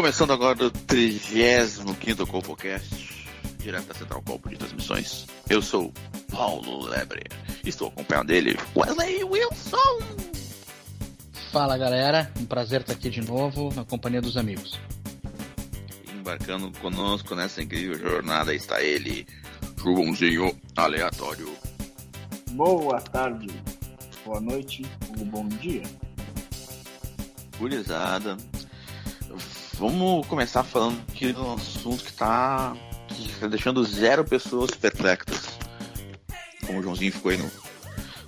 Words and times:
Começando 0.00 0.32
agora 0.32 0.64
o 0.64 0.70
35 0.70 2.26
Compocast, 2.26 3.28
direto 3.58 3.84
da 3.84 3.92
Central 3.92 4.22
Copo 4.22 4.48
de 4.48 4.56
Transmissões. 4.56 5.26
Eu 5.46 5.60
sou 5.60 5.92
Paulo 6.32 6.86
Lebre. 6.86 7.22
Estou 7.62 7.88
acompanhado 7.88 8.28
dele, 8.28 8.56
Wesley 8.74 9.22
Wilson. 9.24 9.98
Fala 11.52 11.76
galera, 11.76 12.32
um 12.40 12.46
prazer 12.46 12.80
estar 12.80 12.94
aqui 12.94 13.10
de 13.10 13.20
novo 13.20 13.68
na 13.76 13.84
companhia 13.84 14.22
dos 14.22 14.38
amigos. 14.38 14.80
Embarcando 16.14 16.72
conosco 16.80 17.34
nessa 17.34 17.62
incrível 17.62 17.98
jornada 17.98 18.54
está 18.54 18.82
ele, 18.82 19.26
Joãozinho 19.76 20.58
Aleatório. 20.76 21.52
Boa 22.52 23.02
tarde, 23.02 23.48
boa 24.24 24.40
noite 24.40 24.82
ou 25.18 25.26
bom 25.26 25.46
dia. 25.46 25.82
Gurizada, 27.58 28.38
vamos 29.80 30.26
começar 30.26 30.62
falando 30.62 31.00
aqui 31.08 31.32
de 31.32 31.40
um 31.40 31.54
assunto 31.54 32.04
que 32.04 32.12
tá, 32.12 32.76
que 33.08 33.40
tá 33.40 33.46
deixando 33.46 33.82
zero 33.82 34.22
pessoas 34.22 34.72
perplexas. 34.72 35.58
Como 36.66 36.80
o 36.80 36.82
Joãozinho 36.82 37.10
ficou 37.10 37.30
aí 37.30 37.38
no, 37.38 37.50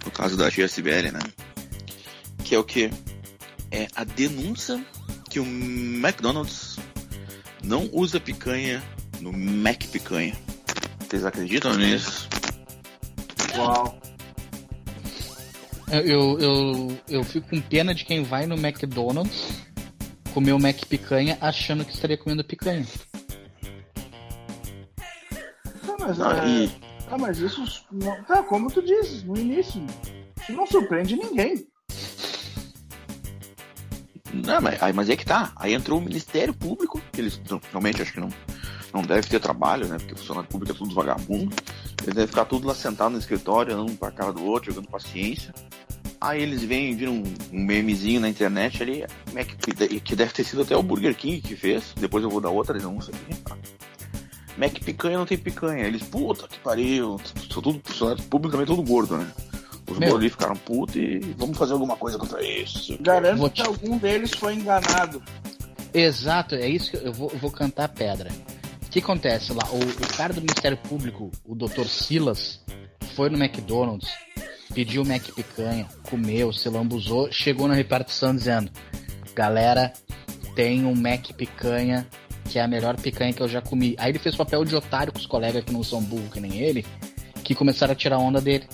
no 0.03 0.11
caso 0.11 0.35
da 0.35 0.49
GSBL, 0.49 1.13
né? 1.13 1.21
Que 2.43 2.55
é 2.55 2.59
o 2.59 2.65
que? 2.65 2.91
É 3.71 3.87
a 3.95 4.03
denúncia 4.03 4.83
que 5.29 5.39
o 5.39 5.45
McDonald's 5.45 6.79
não 7.63 7.87
usa 7.93 8.19
picanha 8.19 8.83
no 9.21 9.31
Mac 9.31 9.85
Picanha. 9.89 10.35
Vocês 11.01 11.23
acreditam 11.23 11.77
nisso? 11.77 12.31
Uau. 13.59 14.01
Eu, 15.91 16.39
eu, 16.41 16.99
eu 17.11 17.23
fico 17.23 17.51
com 17.51 17.61
pena 17.61 17.95
de 17.95 18.07
quem 18.07 18.23
vai 18.23 18.47
no 18.47 18.55
McDonald's 18.55 19.72
comer 20.33 20.53
o 20.53 20.59
Mac 20.59 20.85
Picanha 20.87 21.39
achando 21.41 21.85
que 21.85 21.93
estaria 21.93 22.19
comendo 22.19 22.45
picanha. 22.45 22.87
Tá, 25.87 25.97
mas, 25.99 26.19
Não, 26.19 26.33
é... 26.33 26.49
e- 26.49 26.69
tá, 27.09 27.19
mas 27.19 27.39
isso. 27.39 27.85
Não... 27.93 28.23
Tá, 28.25 28.43
como 28.43 28.71
tu 28.71 28.83
dizes 28.83 29.23
no 29.23 29.37
início. 29.37 29.85
Isso 30.41 30.53
não 30.53 30.67
surpreende 30.67 31.17
ninguém. 31.17 31.67
Não, 34.33 34.61
mas, 34.63 34.83
aí, 34.83 34.93
mas 34.93 35.11
é 35.11 35.17
que 35.17 35.25
tá. 35.27 35.53
Aí 35.57 35.75
entrou 35.75 35.99
o 35.99 36.03
Ministério 36.03 36.55
Público, 36.55 37.01
que 37.13 37.21
eles 37.21 37.41
realmente 37.71 38.01
acho 38.01 38.15
que 38.15 38.21
não, 38.21 38.31
não 38.93 39.03
deve 39.03 39.29
ter 39.29 39.39
trabalho, 39.39 39.87
né? 39.87 39.99
Porque 39.99 40.15
funcionário 40.15 40.49
público 40.49 40.75
é 40.75 40.79
tudo 40.79 40.95
vagabundo. 40.95 41.55
Eles 42.03 42.15
devem 42.15 42.27
ficar 42.27 42.47
tudo 42.47 42.67
lá 42.67 42.75
sentado 42.75 43.13
no 43.13 43.19
escritório, 43.19 43.79
um 43.81 43.95
pra 43.95 44.11
cara 44.11 44.33
do 44.33 44.45
outro, 44.45 44.73
jogando 44.73 44.91
paciência. 44.91 45.53
Aí 46.23 46.41
eles 46.41 46.63
vêm, 46.63 46.95
viram 46.95 47.15
um, 47.15 47.25
um 47.53 47.65
memezinho 47.65 48.21
na 48.21 48.29
internet 48.29 48.81
ali, 48.81 49.05
Mac, 49.33 49.49
que 50.05 50.15
deve 50.15 50.33
ter 50.33 50.45
sido 50.45 50.63
até 50.63 50.77
o 50.77 50.83
Burger 50.83 51.17
King 51.17 51.41
que 51.41 51.57
fez. 51.57 51.93
Depois 51.99 52.23
eu 52.23 52.31
vou 52.31 52.41
dar 52.41 52.51
outra 52.51 52.79
denúncia 52.79 53.13
aqui. 53.13 53.41
Tá? 53.43 53.57
Mac 54.57 54.73
picanha 54.85 55.19
não 55.19 55.27
tem 55.27 55.37
picanha. 55.37 55.85
Eles, 55.85 56.03
puta 56.05 56.47
que 56.47 56.59
pariu. 56.61 57.19
São 57.51 57.61
tudo 57.61 57.81
funcionário 57.85 58.23
público 58.25 58.53
também, 58.53 58.67
tudo 58.67 58.89
gordo, 58.89 59.17
né? 59.19 59.27
Os 59.91 59.99
Meu. 59.99 60.11
gordos 60.11 60.21
ali 60.21 60.31
ficaram 60.31 60.55
putos 60.55 60.95
e 60.95 61.19
vamos 61.37 61.59
fazer 61.59 61.73
alguma 61.73 61.97
coisa 61.97 62.17
contra 62.17 62.41
isso. 62.41 62.97
Garanto 63.01 63.39
Vou 63.39 63.51
que 63.51 63.61
te- 63.61 63.67
algum 63.67 63.99
deles 63.99 64.31
foi 64.31 64.55
enganado. 64.55 65.21
Exato, 65.93 66.55
é 66.55 66.69
isso 66.69 66.93
que 66.93 66.97
eu 66.99 67.13
vou, 67.13 67.31
eu 67.33 67.39
vou 67.39 67.51
cantar 67.51 67.89
pedra. 67.89 68.31
O 68.87 68.89
que 68.91 69.01
acontece 69.01 69.53
lá? 69.53 69.65
O, 69.73 69.77
o 69.79 70.17
cara 70.17 70.33
do 70.33 70.41
Ministério 70.41 70.77
Público, 70.77 71.31
o 71.45 71.55
Dr. 71.57 71.87
Silas, 71.89 72.61
foi 73.17 73.29
no 73.29 73.43
McDonald's, 73.43 74.09
pediu 74.75 75.03
o 75.03 75.07
Mac 75.07 75.23
Picanha, 75.35 75.87
comeu, 76.09 76.53
se 76.53 76.69
lambuzou, 76.69 77.31
chegou 77.33 77.67
na 77.69 77.75
repartição 77.75 78.35
dizendo: 78.35 78.71
Galera, 79.35 79.93
tem 80.55 80.85
um 80.85 80.95
Mac 80.95 81.33
Picanha 81.33 82.07
que 82.51 82.59
é 82.59 82.63
a 82.63 82.69
melhor 82.69 82.97
picanha 83.01 83.33
que 83.33 83.41
eu 83.43 83.49
já 83.49 83.63
comi. 83.63 83.95
Aí 83.99 84.11
ele 84.11 84.19
fez 84.19 84.35
papel 84.37 84.63
de 84.65 84.75
otário 84.77 85.11
com 85.13 85.19
os 85.19 85.25
colegas 85.27 85.65
que 85.65 85.73
não 85.73 85.83
são 85.83 86.03
burro 86.03 86.29
que 86.31 86.41
nem 86.41 86.59
ele, 86.59 86.85
que 87.43 87.55
começaram 87.55 87.93
a 87.93 87.97
tirar 87.97 88.19
onda 88.19 88.41
dele. 88.43 88.67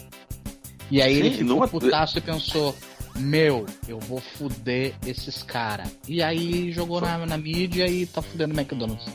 E 0.91 1.01
aí 1.03 1.15
ele 1.17 1.31
Sim, 1.31 1.39
ficou 1.45 1.61
não- 1.61 1.69
putaço 1.69 2.19
e 2.19 2.21
pensou: 2.21 2.75
Meu, 3.17 3.67
eu 3.87 4.01
vou 4.01 4.19
fuder 4.21 4.95
esses 5.07 5.43
caras. 5.45 5.97
E 6.09 6.23
aí 6.23 6.73
jogou 6.73 7.01
na, 7.01 7.25
na 7.27 7.37
mídia 7.39 7.87
e 7.87 8.05
tá 8.07 8.21
fudendo 8.23 8.53
o 8.55 8.59
McDonald's. 8.59 9.07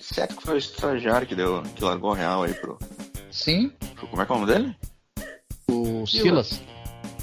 Certo 0.00 0.36
que 0.36 0.42
foi 0.44 0.54
o 0.54 0.58
estagiário 0.58 1.26
que, 1.26 1.34
deu, 1.34 1.62
que 1.74 1.82
largou 1.82 2.12
a 2.12 2.16
real 2.16 2.42
aí 2.44 2.54
pro, 2.54 2.78
Sim, 3.30 3.70
pro- 3.96 4.06
Como 4.06 4.22
é 4.22 4.26
que 4.26 4.32
é 4.32 4.34
o 4.34 4.38
nome 4.38 4.52
dele? 4.52 4.76
O 5.70 6.06
Silas. 6.06 6.60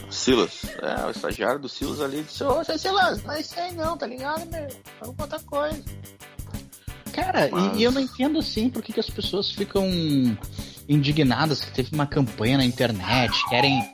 Silas. 0.09 0.62
É, 0.81 1.06
o 1.06 1.12
estagiário 1.12 1.59
do 1.59 1.70
Silas 1.70 2.00
ali 2.02 2.24
disse: 2.24 2.44
Ô, 2.44 2.64
seu 2.64 2.78
Silas, 2.78 3.24
não 3.24 3.34
é 3.34 3.42
isso 3.42 3.59
aí 3.59 3.74
não, 3.74 3.98
tá 3.98 4.06
ligado, 4.06 4.46
meu? 4.52 4.68
Vamos 5.02 5.16
outra 5.20 5.40
coisa. 5.40 5.81
Cara, 7.14 7.48
e- 7.48 7.52
Mas- 7.52 7.80
e, 7.80 7.84
eu 7.84 7.92
não 7.92 8.02
entendo 8.02 8.40
assim 8.40 8.70
por 8.70 8.81
que, 8.81 9.00
as 9.00 9.09
pessoas 9.09 9.52
ficam 9.52 9.88
indignadas 10.88 11.64
que 11.64 11.72
teve 11.72 11.90
uma 11.94 12.06
campanha 12.06 12.58
na 12.58 12.66
internet, 12.66 13.34
querem 13.50 13.92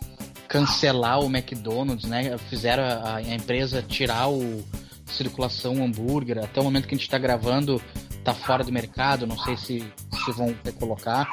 cancelar 0.48 1.20
o 1.20 1.26
McDonald's, 1.26 2.10
né? 2.10 2.38
Fizeram 2.50 2.84
a, 2.84 3.16
a 3.18 3.22
empresa 3.22 3.82
tirar 3.84 4.30
o 4.30 4.64
circulação 5.06 5.84
hambúrguer. 5.84 6.40
Até 6.40 6.60
o 6.60 6.64
momento 6.64 6.88
que 6.88 6.96
a 6.96 6.98
gente 6.98 7.10
tá 7.10 7.18
gravando, 7.18 7.82
tá 8.24 8.34
fora 8.34 8.64
do 8.64 8.72
mercado, 8.72 9.28
não 9.28 9.38
sei 9.38 9.56
se, 9.58 9.94
se 10.26 10.32
vão 10.32 10.56
recolocar. 10.64 11.30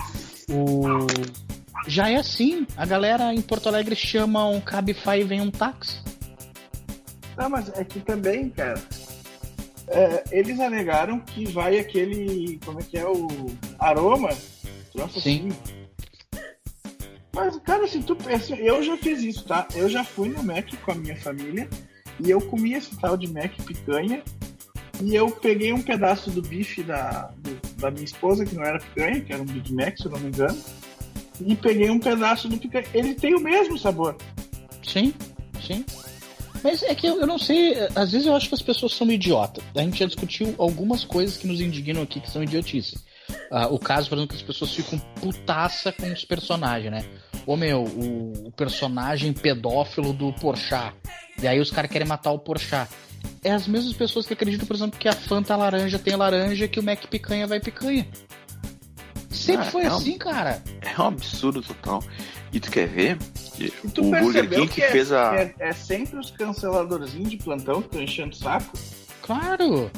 O... 0.50 0.84
Já 1.86 2.10
é 2.10 2.16
assim, 2.16 2.66
a 2.76 2.84
galera 2.84 3.32
em 3.32 3.40
Porto 3.40 3.68
Alegre 3.68 3.94
chama 3.94 4.46
um 4.48 4.60
Cabify 4.60 5.20
e 5.20 5.24
vem 5.24 5.40
um 5.40 5.50
táxi. 5.50 5.98
Tá, 7.36 7.48
mas 7.48 7.68
é 7.78 7.84
que 7.84 8.00
também, 8.00 8.48
cara. 8.50 8.80
é, 9.88 10.24
eles 10.32 10.58
alegaram 10.58 11.20
que 11.20 11.44
vai 11.46 11.78
aquele. 11.78 12.58
Como 12.64 12.80
é 12.80 12.82
que 12.82 12.98
é 12.98 13.06
o. 13.06 13.28
Aroma? 13.78 14.30
Troço 14.92 15.20
Sim. 15.20 15.48
assim. 15.50 15.74
Mas, 17.32 17.56
cara, 17.58 17.86
se 17.86 18.02
tu 18.02 18.16
pensa. 18.16 18.54
Eu 18.56 18.82
já 18.82 18.96
fiz 18.96 19.22
isso, 19.22 19.44
tá? 19.44 19.68
Eu 19.74 19.88
já 19.88 20.02
fui 20.02 20.28
no 20.30 20.42
Mac 20.42 20.68
com 20.84 20.92
a 20.92 20.94
minha 20.94 21.16
família 21.16 21.68
e 22.18 22.30
eu 22.30 22.40
comi 22.40 22.72
esse 22.72 22.96
tal 22.96 23.16
de 23.16 23.30
Mac 23.32 23.52
picanha. 23.64 24.22
E 25.02 25.14
eu 25.14 25.30
peguei 25.30 25.74
um 25.74 25.82
pedaço 25.82 26.30
do 26.30 26.40
bife 26.40 26.82
da, 26.82 27.30
do- 27.36 27.60
da 27.76 27.90
minha 27.90 28.04
esposa, 28.06 28.46
que 28.46 28.54
não 28.56 28.64
era 28.64 28.78
picanha, 28.80 29.20
que 29.20 29.30
era 29.30 29.42
um 29.42 29.44
Big 29.44 29.72
Mac, 29.74 29.94
se 29.98 30.06
eu 30.06 30.10
não 30.10 30.18
me 30.20 30.28
engano. 30.28 30.58
E 31.44 31.54
peguei 31.54 31.90
um 31.90 31.98
pedaço 31.98 32.48
do 32.48 32.56
picanha. 32.56 32.86
Ele 32.94 33.14
tem 33.14 33.34
o 33.34 33.40
mesmo 33.40 33.78
sabor. 33.78 34.16
Sim, 34.82 35.12
sim. 35.64 35.84
Mas 36.62 36.82
é 36.82 36.94
que 36.94 37.06
eu, 37.06 37.20
eu 37.20 37.26
não 37.26 37.38
sei, 37.38 37.76
às 37.94 38.10
vezes 38.10 38.26
eu 38.26 38.34
acho 38.34 38.48
que 38.48 38.54
as 38.54 38.62
pessoas 38.62 38.92
são 38.92 39.10
idiotas. 39.10 39.62
A 39.74 39.80
gente 39.80 39.98
já 39.98 40.06
discutiu 40.06 40.54
algumas 40.58 41.04
coisas 41.04 41.36
que 41.36 41.46
nos 41.46 41.60
indignam 41.60 42.02
aqui 42.02 42.20
que 42.20 42.30
são 42.30 42.42
idiotice. 42.42 42.98
Ah, 43.50 43.68
o 43.68 43.78
caso, 43.78 44.08
por 44.08 44.16
exemplo, 44.16 44.36
que 44.36 44.42
as 44.42 44.46
pessoas 44.46 44.72
ficam 44.72 44.98
putaça 45.20 45.92
com 45.92 46.10
os 46.12 46.24
personagens, 46.24 46.90
né? 46.90 47.04
Ô 47.46 47.56
meu, 47.56 47.84
o, 47.84 48.48
o 48.48 48.52
personagem 48.52 49.32
pedófilo 49.32 50.12
do 50.12 50.32
Porchat. 50.32 50.94
E 51.40 51.46
aí 51.46 51.60
os 51.60 51.70
caras 51.70 51.90
querem 51.90 52.06
matar 52.06 52.32
o 52.32 52.38
Porchat. 52.38 52.90
É 53.42 53.52
as 53.52 53.66
mesmas 53.66 53.94
pessoas 53.94 54.26
que 54.26 54.32
acreditam, 54.32 54.66
por 54.66 54.74
exemplo, 54.74 54.98
que 54.98 55.08
a 55.08 55.12
Fanta 55.12 55.54
laranja 55.56 55.98
tem 55.98 56.16
laranja 56.16 56.66
que 56.66 56.80
o 56.80 56.82
Mac 56.82 57.06
picanha 57.06 57.46
vai 57.46 57.60
picanha. 57.60 58.06
Sempre 59.46 59.66
Ah, 59.66 59.70
foi 59.70 59.84
não. 59.84 59.96
assim, 59.96 60.18
cara. 60.18 60.62
É 60.82 61.00
um 61.00 61.06
absurdo 61.06 61.62
total. 61.62 62.02
E 62.52 62.58
tu 62.60 62.70
quer 62.70 62.88
ver? 62.88 63.16
E 63.58 63.70
tu 63.88 64.02
o 64.06 64.10
Burger 64.10 64.48
King 64.48 64.68
que, 64.68 64.74
que 64.74 64.82
é, 64.82 64.90
fez 64.90 65.12
a. 65.12 65.34
é, 65.36 65.54
é 65.58 65.72
sempre 65.72 66.18
os 66.18 66.30
canceladorzinhos 66.30 67.30
de 67.30 67.36
plantão 67.36 67.80
que 67.80 67.86
estão 67.88 68.02
enchendo 68.02 68.32
o 68.32 68.36
saco? 68.36 68.76
Claro. 69.22 69.90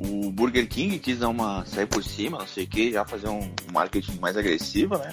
O 0.00 0.30
Burger 0.30 0.68
King 0.68 0.98
quis 0.98 1.18
dar 1.18 1.28
uma. 1.28 1.64
sair 1.66 1.86
por 1.86 2.02
cima, 2.04 2.38
não 2.38 2.46
sei 2.46 2.64
o 2.64 2.68
que, 2.68 2.92
já 2.92 3.04
fazer 3.04 3.28
um 3.28 3.50
marketing 3.72 4.18
mais 4.20 4.36
agressivo, 4.36 4.96
né? 4.98 5.12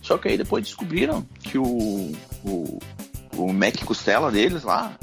Só 0.00 0.16
que 0.18 0.28
aí 0.28 0.36
depois 0.38 0.64
descobriram 0.64 1.22
que 1.40 1.58
o. 1.58 2.12
o, 2.44 2.78
o 3.36 3.52
Mac 3.52 3.76
Costela 3.84 4.30
deles 4.30 4.62
lá. 4.62 4.96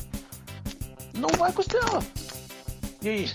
Não 1.16 1.30
vai 1.38 1.52
costela. 1.52 2.02
E 3.02 3.10
aí? 3.10 3.32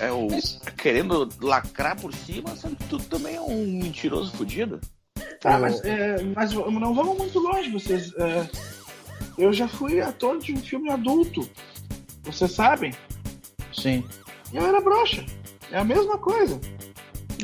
É 0.00 0.10
o. 0.12 0.28
Mas- 0.30 0.58
Querendo 0.78 1.28
lacrar 1.40 2.00
por 2.00 2.14
cima, 2.14 2.54
sendo 2.56 2.76
que 2.76 2.84
tu 2.84 2.98
também 2.98 3.34
é 3.36 3.40
um 3.40 3.78
mentiroso 3.82 4.30
fudido. 4.32 4.80
Tá, 5.40 5.56
O- 5.56 5.60
mas, 5.60 5.84
é, 5.84 6.22
mas 6.34 6.52
não 6.52 6.94
vamos 6.94 7.18
muito 7.18 7.38
longe, 7.40 7.70
vocês. 7.70 8.12
é, 8.16 8.48
eu 9.36 9.52
já 9.52 9.66
fui 9.68 10.00
ator 10.00 10.38
de 10.38 10.52
um 10.52 10.56
filme 10.58 10.90
adulto. 10.90 11.48
Vocês 12.22 12.52
sabem? 12.52 12.92
Sim. 13.72 14.04
E 14.52 14.56
eu 14.56 14.66
era 14.66 14.80
broxa. 14.80 15.24
É 15.70 15.78
a 15.78 15.84
mesma 15.84 16.16
coisa. 16.18 16.58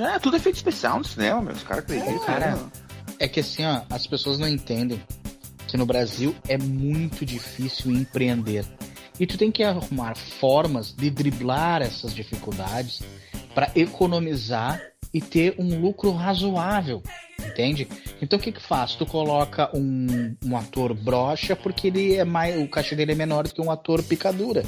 É, 0.00 0.18
tudo 0.18 0.36
é 0.36 0.40
feito 0.40 0.56
especial 0.56 0.98
no 0.98 1.04
cinema, 1.04 1.42
meu. 1.42 1.52
Os 1.54 1.62
caras 1.62 1.84
acreditam. 1.84 2.18
cara. 2.20 2.56
né? 2.56 2.70
É 3.18 3.28
que 3.28 3.40
assim, 3.40 3.64
ó, 3.64 3.82
as 3.90 4.06
pessoas 4.06 4.38
não 4.38 4.48
entendem 4.48 5.00
que 5.68 5.76
no 5.76 5.86
Brasil 5.86 6.34
é 6.48 6.58
muito 6.58 7.24
difícil 7.24 7.90
empreender. 7.92 8.64
E 9.20 9.26
tu 9.26 9.38
tem 9.38 9.52
que 9.52 9.62
arrumar 9.62 10.16
formas 10.16 10.92
de 10.92 11.08
driblar 11.10 11.80
essas 11.82 12.12
dificuldades 12.12 13.00
para 13.54 13.70
economizar 13.74 14.80
e 15.12 15.20
ter 15.20 15.54
um 15.58 15.80
lucro 15.80 16.10
razoável, 16.10 17.00
entende? 17.38 17.86
Então 18.20 18.36
o 18.38 18.42
que 18.42 18.50
que 18.50 18.60
faz? 18.60 18.94
Tu 18.96 19.06
coloca 19.06 19.70
um, 19.76 20.34
um 20.44 20.56
ator 20.56 20.92
brocha 20.92 21.54
porque 21.54 21.86
ele 21.86 22.16
é 22.16 22.24
mais, 22.24 22.60
o 22.60 22.66
cachê 22.66 22.96
dele 22.96 23.12
é 23.12 23.14
menor 23.14 23.44
do 23.46 23.54
que 23.54 23.60
um 23.60 23.70
ator 23.70 24.02
picadura. 24.02 24.64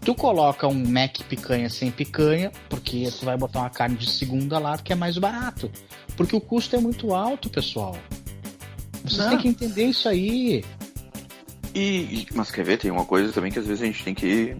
Tu 0.00 0.14
coloca 0.14 0.66
um 0.66 0.88
Mac 0.90 1.18
picanha 1.28 1.68
sem 1.68 1.90
picanha 1.90 2.50
porque 2.70 3.10
tu 3.18 3.26
vai 3.26 3.36
botar 3.36 3.60
uma 3.60 3.68
carne 3.70 3.96
de 3.96 4.08
segunda 4.10 4.58
lá 4.58 4.78
que 4.78 4.90
é 4.92 4.96
mais 4.96 5.18
barato. 5.18 5.70
Porque 6.16 6.34
o 6.34 6.40
custo 6.40 6.74
é 6.76 6.80
muito 6.80 7.14
alto, 7.14 7.50
pessoal. 7.50 7.94
Vocês 9.04 9.18
Não. 9.18 9.30
têm 9.30 9.38
que 9.38 9.48
entender 9.48 9.84
isso 9.84 10.08
aí. 10.08 10.64
E, 11.74 11.80
e- 11.80 12.26
mas 12.34 12.50
quer 12.50 12.64
ver, 12.64 12.78
tem 12.78 12.90
uma 12.90 13.04
coisa 13.04 13.32
também 13.32 13.52
que 13.52 13.58
às 13.58 13.66
vezes 13.66 13.82
a 13.82 13.86
gente 13.86 14.02
tem 14.02 14.14
que. 14.14 14.56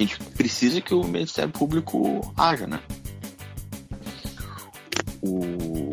Que 0.00 0.04
a 0.04 0.06
gente 0.06 0.30
precisa 0.32 0.80
que 0.80 0.94
o 0.94 1.04
Ministério 1.04 1.50
Público 1.52 2.32
haja, 2.36 2.66
né? 2.66 2.80
O. 5.22 5.90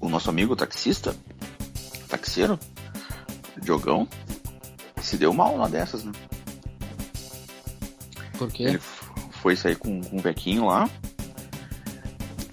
O 0.00 0.08
nosso 0.08 0.28
amigo 0.30 0.54
taxista, 0.54 1.16
taxeiro, 2.08 2.58
Diogão, 3.60 4.06
se 5.00 5.16
deu 5.16 5.32
mal 5.32 5.54
uma 5.54 5.68
dessas, 5.68 6.04
né? 6.04 6.12
Porque 8.38 8.62
Ele 8.62 8.76
f- 8.76 9.04
foi 9.42 9.56
sair 9.56 9.76
com, 9.76 10.00
com 10.02 10.16
um 10.16 10.20
vequinho 10.20 10.66
lá, 10.66 10.88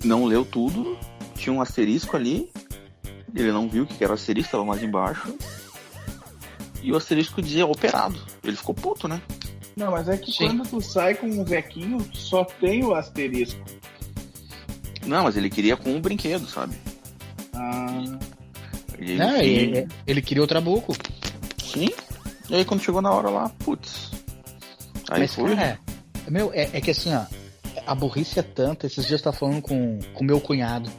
não 0.03 0.25
leu 0.25 0.43
tudo, 0.45 0.97
tinha 1.35 1.53
um 1.53 1.61
asterisco 1.61 2.15
ali, 2.15 2.49
ele 3.35 3.51
não 3.51 3.69
viu 3.69 3.83
o 3.83 3.87
que 3.87 4.03
era 4.03 4.13
o 4.13 4.15
asterisco, 4.15 4.47
estava 4.47 4.65
mais 4.65 4.81
embaixo, 4.81 5.35
e 6.83 6.91
o 6.91 6.95
asterisco 6.97 7.41
dizia 7.41 7.65
operado. 7.65 8.19
Ele 8.44 8.56
ficou 8.56 8.75
puto, 8.75 9.07
né? 9.07 9.21
Não, 9.75 9.91
mas 9.91 10.07
é 10.07 10.18
que 10.18 10.31
Sim. 10.31 10.47
quando 10.47 10.69
tu 10.69 10.81
sai 10.81 11.15
com 11.15 11.25
um 11.25 11.44
vequinho, 11.44 11.97
só 12.13 12.44
tem 12.45 12.83
o 12.83 12.94
asterisco. 12.94 13.63
Não, 15.06 15.24
mas 15.24 15.35
ele 15.35 15.50
queria 15.50 15.75
com 15.75 15.89
um 15.91 16.00
brinquedo, 16.01 16.47
sabe? 16.47 16.75
Ah, 17.53 18.03
E 19.00 19.03
ele, 19.12 19.15
Não, 19.15 19.35
enfim, 19.38 19.45
ele, 19.45 19.88
ele 20.06 20.21
queria 20.21 20.44
o 20.44 20.47
trabuco. 20.47 20.94
Sim. 21.63 21.89
E 22.50 22.56
aí 22.56 22.65
quando 22.65 22.81
chegou 22.83 23.01
na 23.01 23.12
hora 23.12 23.29
lá, 23.29 23.50
putz. 23.59 24.12
Aí 25.09 25.21
Mas, 25.21 25.33
foi. 25.36 25.56
cara, 25.56 25.79
meu, 26.29 26.51
é, 26.53 26.69
é 26.74 26.81
que 26.81 26.91
assim, 26.91 27.13
ó, 27.13 27.25
a 27.86 27.95
burrice 27.95 28.39
é 28.39 28.44
tanta. 28.44 28.86
Esses 28.86 29.06
dias 29.07 29.19
eu 29.19 29.24
tava 29.25 29.38
falando 29.38 29.62
com 29.62 30.00
o 30.19 30.24
meu 30.24 30.39
cunhado. 30.39 30.89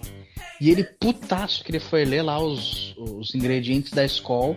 E 0.61 0.71
ele, 0.71 0.85
putaço, 0.85 1.65
que 1.65 1.71
ele 1.71 1.81
foi 1.81 2.05
ler 2.05 2.23
lá 2.23 2.39
os, 2.43 2.95
os 2.97 3.35
ingredientes 3.35 3.93
da 3.93 4.05
Skol. 4.05 4.57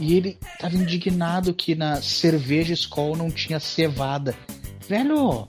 E 0.00 0.16
ele 0.16 0.38
tava 0.58 0.74
indignado 0.76 1.52
que 1.52 1.74
na 1.74 2.00
cerveja 2.00 2.72
Skol 2.72 3.14
não 3.14 3.30
tinha 3.30 3.60
cevada. 3.60 4.34
Velho, 4.88 5.46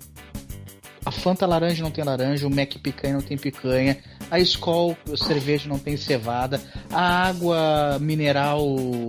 a 1.05 1.09
Fanta 1.09 1.45
laranja 1.47 1.81
não 1.81 1.89
tem 1.89 2.03
laranja, 2.03 2.45
o 2.45 2.53
Mac 2.53 2.73
picanha 2.83 3.13
não 3.13 3.21
tem 3.21 3.37
picanha, 3.37 3.97
a 4.29 4.39
Skol 4.39 4.95
cerveja 5.15 5.69
não 5.69 5.79
tem 5.79 5.95
cevada, 5.95 6.61
a 6.91 7.27
água 7.27 7.97
mineral 7.99 8.61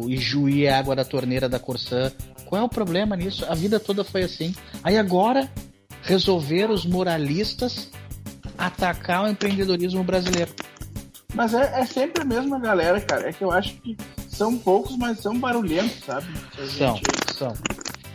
Ijuí 0.09 0.65
é 0.65 0.73
água 0.73 0.95
da 0.95 1.05
torneira 1.05 1.49
da 1.49 1.59
Corsã. 1.59 2.13
Qual 2.47 2.63
é 2.63 2.65
o 2.65 2.69
problema 2.69 3.17
nisso? 3.17 3.45
A 3.49 3.55
vida 3.55 3.81
toda 3.81 4.05
foi 4.05 4.23
assim. 4.23 4.55
Aí 4.85 4.97
agora 4.97 5.51
resolveram 6.03 6.73
os 6.73 6.87
moralistas 6.87 7.91
atacar 8.57 9.25
o 9.25 9.29
empreendedorismo 9.29 10.05
brasileiro. 10.05 10.53
mas 11.35 11.53
é, 11.53 11.81
é 11.81 11.85
sempre 11.85 12.23
a 12.23 12.25
mesma 12.25 12.61
galera, 12.61 13.01
cara. 13.01 13.29
É 13.29 13.33
que 13.33 13.43
eu 13.43 13.51
acho 13.51 13.75
que 13.81 13.97
são 14.43 14.59
poucos, 14.59 14.97
mas 14.97 15.21
são 15.21 15.39
barulhentos, 15.39 16.05
sabe? 16.05 16.27
São, 16.77 16.97
gente- 16.97 17.35
são. 17.39 17.55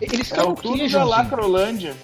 Eles 0.01 0.31
É 0.31 0.35
querem 0.35 0.50
o 0.50 0.53
o 0.53 0.56
quê, 0.56 0.62
tudo 0.63 0.77
da 0.79 0.88
Joãozinho? 0.88 1.06
Lacrolândia. 1.18 1.95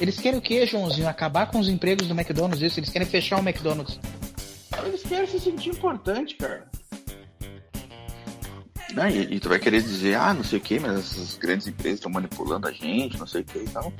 Eles 0.00 0.18
querem 0.18 0.38
o 0.38 0.42
quê, 0.42 0.66
Joãozinho? 0.66 1.08
Acabar 1.08 1.46
com 1.50 1.58
os 1.58 1.68
empregos 1.68 2.08
do 2.08 2.14
McDonald's, 2.14 2.62
isso. 2.62 2.80
Eles 2.80 2.88
querem 2.90 3.06
fechar 3.06 3.36
o 3.36 3.40
McDonald's. 3.46 3.98
Eles 4.86 5.02
querem 5.02 5.26
se 5.26 5.38
sentir 5.40 5.70
importante, 5.70 6.34
cara. 6.36 6.66
Né? 8.94 9.10
E, 9.12 9.34
e 9.34 9.40
tu 9.40 9.48
vai 9.48 9.58
querer 9.58 9.82
dizer, 9.82 10.14
ah, 10.16 10.32
não 10.32 10.42
sei 10.42 10.58
o 10.58 10.62
que, 10.62 10.78
mas 10.80 10.98
essas 10.98 11.36
grandes 11.36 11.66
empresas 11.66 11.98
estão 11.98 12.10
manipulando 12.10 12.66
a 12.68 12.72
gente, 12.72 13.18
não 13.18 13.26
sei 13.26 13.42
o 13.42 13.44
que 13.44 13.58
e 13.58 13.64
tal. 13.68 13.92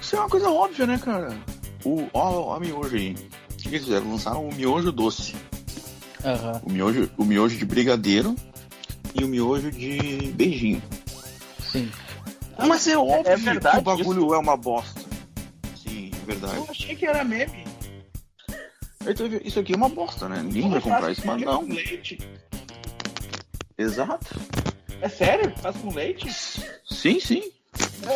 Isso 0.00 0.16
é 0.16 0.20
uma 0.20 0.28
coisa 0.28 0.48
óbvia, 0.48 0.86
né, 0.86 0.98
cara? 0.98 1.36
O, 1.84 2.06
ó, 2.14 2.48
ó 2.50 2.54
a 2.56 2.60
miojo 2.60 2.96
aí. 2.96 3.12
O 3.12 3.56
que 3.56 3.68
que 3.68 3.74
eles 3.74 3.84
fizeram? 3.84 4.10
Lançaram 4.10 4.48
o 4.48 4.54
miojo 4.54 4.90
doce. 4.90 5.34
Aham, 6.24 6.60
O 6.64 6.70
miojo, 6.72 7.10
o 7.16 7.24
miojo 7.24 7.56
de 7.56 7.64
brigadeiro 7.64 8.34
e 9.14 9.24
o 9.24 9.28
miojo 9.28 9.70
de 9.70 10.32
beijinho. 10.34 10.82
sim. 11.58 11.90
Mas 12.66 12.86
é 12.86 12.96
óbvio 12.96 13.38
verdade 13.38 13.76
que 13.76 13.80
o 13.80 13.82
bagulho 13.82 14.34
é 14.34 14.38
uma 14.38 14.56
bosta. 14.56 15.00
Sim, 15.74 16.10
é 16.14 16.26
verdade. 16.26 16.56
Eu 16.56 16.66
achei 16.68 16.94
que 16.94 17.06
era 17.06 17.24
meme. 17.24 17.64
Vê, 19.02 19.14
Isso 19.44 19.58
aqui 19.60 19.72
é 19.72 19.76
uma 19.76 19.88
bosta, 19.88 20.28
né? 20.28 20.42
Ninguém 20.42 20.68
vai 20.68 20.80
comprar 20.80 21.10
isso, 21.10 21.26
mas 21.26 21.40
não. 21.40 21.66
Com 21.66 21.72
leite. 21.72 22.18
Exato. 23.78 24.38
É 25.00 25.08
sério? 25.08 25.54
Faz 25.58 25.74
com 25.76 25.94
leite? 25.94 26.30
Sim, 26.84 27.18
sim. 27.18 27.50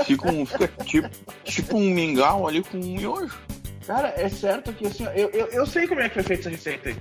Fica, 0.05 0.31
um, 0.31 0.44
fica 0.44 0.69
tipo, 0.85 1.08
tipo 1.44 1.76
um 1.76 1.91
mingau 1.91 2.46
ali 2.46 2.62
com 2.62 2.76
um 2.76 2.96
miojo. 2.96 3.38
Cara, 3.87 4.12
é 4.17 4.29
certo 4.29 4.73
que 4.73 4.87
assim, 4.87 5.05
eu, 5.14 5.31
eu, 5.31 5.46
eu 5.49 5.67
sei 5.67 5.87
como 5.87 6.00
é 6.00 6.08
que 6.08 6.14
foi 6.14 6.23
feita 6.23 6.43
essa 6.43 6.50
receita 6.50 6.88
aí. 6.91 6.96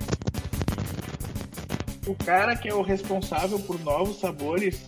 O 2.05 2.15
cara 2.15 2.55
que 2.55 2.67
é 2.67 2.73
o 2.73 2.81
responsável 2.81 3.59
por 3.59 3.79
novos 3.81 4.19
sabores 4.19 4.87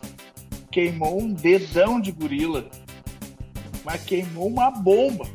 queimou 0.71 1.21
um 1.21 1.33
dedão 1.33 1.99
de 2.01 2.11
gorila. 2.11 2.65
Mas 3.83 4.03
queimou 4.03 4.47
uma 4.47 4.69
bomba. 4.71 5.25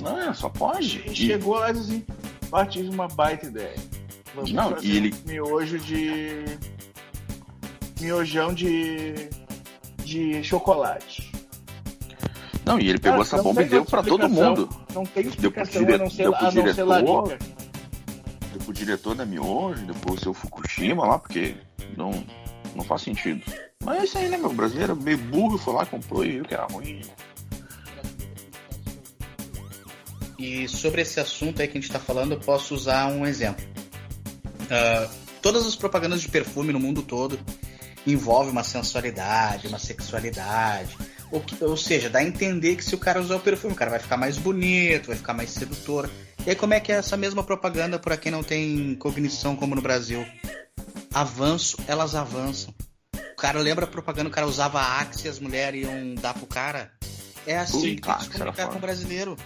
Não, 0.00 0.34
só 0.34 0.48
pode. 0.48 1.02
E 1.06 1.14
chegou 1.14 1.54
lá 1.56 1.70
e 1.70 1.74
disse 1.74 1.84
assim: 1.92 2.04
"Ó, 2.52 2.64
tive 2.64 2.88
uma 2.90 3.08
baita 3.08 3.46
ideia. 3.46 3.76
Vamos 4.34 4.52
Não, 4.52 4.70
fazer 4.72 4.86
e 4.86 4.96
ele- 4.96 5.14
um 5.24 5.28
miojo 5.30 5.78
de. 5.78 6.44
Miojão 8.00 8.52
de. 8.52 9.14
de 10.04 10.42
chocolate. 10.44 11.32
Não, 12.66 12.78
e 12.80 12.88
ele 12.88 12.98
pegou 12.98 13.18
Cara, 13.24 13.36
essa 13.36 13.42
bomba 13.42 13.62
e 13.62 13.66
deu 13.66 13.84
pra 13.84 14.02
todo 14.02 14.22
explicação. 14.26 14.50
mundo. 14.56 14.68
Não 14.94 15.04
tem 15.04 15.22
Deu 15.24 15.50
pro 15.52 15.62
explicação 15.62 15.82
dire- 15.84 15.94
a 15.94 15.98
não 15.98 16.10
ser, 16.10 16.22
deu 16.24 16.32
pro 16.32 16.40
a 16.40 16.42
não 16.44 16.50
diretor. 16.62 17.38
Deu 18.54 18.62
pro 18.62 18.72
diretor 18.72 19.16
da 19.16 19.26
Miojo, 19.26 19.84
deu 19.84 19.94
pro 19.96 20.20
seu 20.20 20.32
Fukushima 20.32 21.04
lá, 21.04 21.18
porque 21.18 21.56
não, 21.96 22.24
não 22.76 22.84
faz 22.84 23.02
sentido. 23.02 23.42
Mas 23.84 23.98
é 23.98 24.04
isso 24.04 24.18
aí, 24.18 24.28
né, 24.28 24.36
meu? 24.36 24.50
O 24.50 24.54
brasileiro 24.54 24.94
meio 24.94 25.18
burro 25.18 25.58
foi 25.58 25.74
lá, 25.74 25.84
comprou 25.84 26.24
e 26.24 26.30
viu 26.30 26.44
que 26.44 26.54
era 26.54 26.64
ruim. 26.66 27.02
E 30.38 30.68
sobre 30.68 31.02
esse 31.02 31.18
assunto 31.18 31.60
aí 31.60 31.66
que 31.66 31.76
a 31.76 31.80
gente 31.80 31.90
está 31.90 31.98
falando, 31.98 32.32
eu 32.32 32.40
posso 32.40 32.76
usar 32.76 33.08
um 33.08 33.26
exemplo. 33.26 33.66
Ah, 34.70 35.10
todas 35.42 35.66
as 35.66 35.74
propagandas 35.74 36.20
de 36.20 36.28
perfume 36.28 36.72
no 36.72 36.78
mundo 36.78 37.02
todo 37.02 37.40
envolvem 38.06 38.52
uma 38.52 38.62
sensualidade, 38.62 39.66
uma 39.66 39.80
sexualidade. 39.80 40.96
Ou, 41.34 41.44
ou 41.68 41.76
seja, 41.76 42.08
dá 42.08 42.20
a 42.20 42.22
entender 42.22 42.76
que 42.76 42.84
se 42.84 42.94
o 42.94 42.98
cara 42.98 43.20
usar 43.20 43.34
o 43.34 43.40
perfume, 43.40 43.72
o 43.72 43.76
cara 43.76 43.90
vai 43.90 43.98
ficar 43.98 44.16
mais 44.16 44.38
bonito, 44.38 45.08
vai 45.08 45.16
ficar 45.16 45.34
mais 45.34 45.50
sedutor. 45.50 46.08
E 46.46 46.50
aí, 46.50 46.54
como 46.54 46.74
é 46.74 46.78
que 46.78 46.92
é 46.92 46.94
essa 46.94 47.16
mesma 47.16 47.42
propaganda 47.42 47.98
para 47.98 48.16
quem 48.16 48.30
não 48.30 48.44
tem 48.44 48.94
cognição 48.94 49.56
como 49.56 49.74
no 49.74 49.82
Brasil? 49.82 50.24
Avanço, 51.12 51.76
elas 51.88 52.14
avançam. 52.14 52.72
O 53.32 53.36
cara 53.36 53.58
lembra 53.58 53.84
a 53.84 53.88
propaganda, 53.88 54.28
o 54.28 54.32
cara 54.32 54.46
usava 54.46 54.80
Axe 54.80 55.26
e 55.26 55.28
as 55.28 55.40
mulheres 55.40 55.82
iam 55.82 56.14
dar 56.14 56.34
pro 56.34 56.46
cara? 56.46 56.92
É 57.44 57.58
assim 57.58 57.78
Ui, 57.78 57.94
que 57.96 58.02
tem 58.02 58.14
que 58.14 58.22
se 58.22 58.30
comunicar 58.30 58.68
com 58.68 58.76
o 58.76 58.80
brasileiro. 58.80 59.36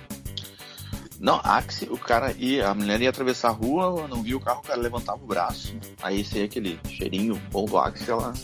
Não, 1.19 1.41
Axe, 1.43 1.87
o 1.91 1.97
cara 1.97 2.33
ia, 2.33 2.69
a 2.69 2.75
mulher 2.75 3.01
ia 3.01 3.09
atravessar 3.09 3.49
a 3.49 3.53
rua, 3.53 4.07
não 4.07 4.23
via 4.23 4.37
o 4.37 4.41
carro, 4.41 4.61
o 4.61 4.67
cara 4.67 4.79
levantava 4.79 5.25
o 5.25 5.27
braço. 5.27 5.75
Aí 6.03 6.23
saía 6.23 6.45
aquele 6.45 6.79
cheirinho 6.87 7.35
bom 7.51 7.65
do 7.65 7.79
Axe, 7.79 8.11
ela 8.11 8.35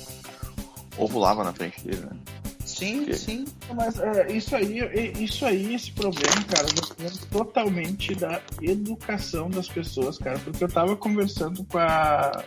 ovulava 0.96 1.44
na 1.44 1.52
frente 1.52 1.82
dele, 1.82 2.06
né? 2.06 2.43
Sim, 2.74 3.02
Ok. 3.02 3.14
sim. 3.14 3.44
Mas 3.74 3.98
é, 3.98 4.32
isso 4.32 4.54
aí, 4.56 4.80
é- 4.80 5.12
isso 5.18 5.44
aí, 5.46 5.74
esse 5.74 5.90
problema, 5.92 6.42
cara, 6.48 6.66
depende 6.66 7.18
totalmente 7.26 8.14
da 8.14 8.40
educação 8.62 9.48
das 9.50 9.68
pessoas, 9.68 10.18
cara. 10.18 10.38
Porque 10.38 10.62
eu 10.64 10.68
tava 10.68 10.96
conversando 10.96 11.64
com 11.64 11.78
a, 11.78 12.42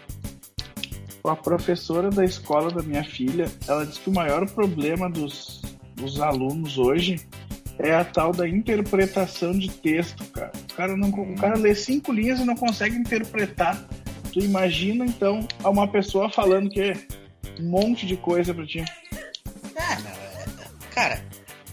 com 1.22 1.30
a 1.30 1.36
professora 1.36 2.10
da 2.10 2.24
escola 2.26 2.72
da 2.72 2.84
minha 2.84 3.04
filha. 3.04 3.46
Ela 3.68 3.86
disse 3.86 4.00
que 4.00 4.10
o 4.10 4.14
maior 4.14 4.48
problema 4.50 5.10
dos, 5.10 5.62
dos 5.96 6.20
alunos 6.20 6.78
hoje 6.78 7.20
é 7.80 7.94
a 7.94 8.04
tal 8.04 8.32
da 8.32 8.48
interpretação 8.48 9.52
de 9.52 9.70
texto, 9.70 10.24
cara. 10.32 10.52
O 10.72 10.74
cara, 10.74 10.98
não, 10.98 11.10
o 11.10 11.36
cara 11.36 11.58
lê 11.58 11.76
cinco 11.76 12.12
linhas 12.12 12.40
e 12.40 12.46
não 12.46 12.56
consegue 12.56 12.96
interpretar 12.96 13.88
Tu 14.32 14.44
imagina 14.44 15.04
então 15.06 15.48
uma 15.64 15.88
pessoa 15.88 16.30
falando 16.30 16.70
que 16.70 16.94
um 17.60 17.70
monte 17.70 18.06
de 18.06 18.16
coisa 18.18 18.54
pra 18.54 18.66
ti. 18.68 18.84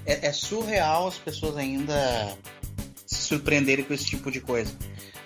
É, 0.06 0.26
é, 0.26 0.32
surreal 0.32 1.08
as 1.08 1.16
pessoas 1.16 1.56
ainda 1.56 2.36
se 3.06 3.22
surpreenderem 3.22 3.84
com 3.84 3.94
esse 3.94 4.04
tipo 4.04 4.30
de 4.30 4.40
coisa. 4.40 4.72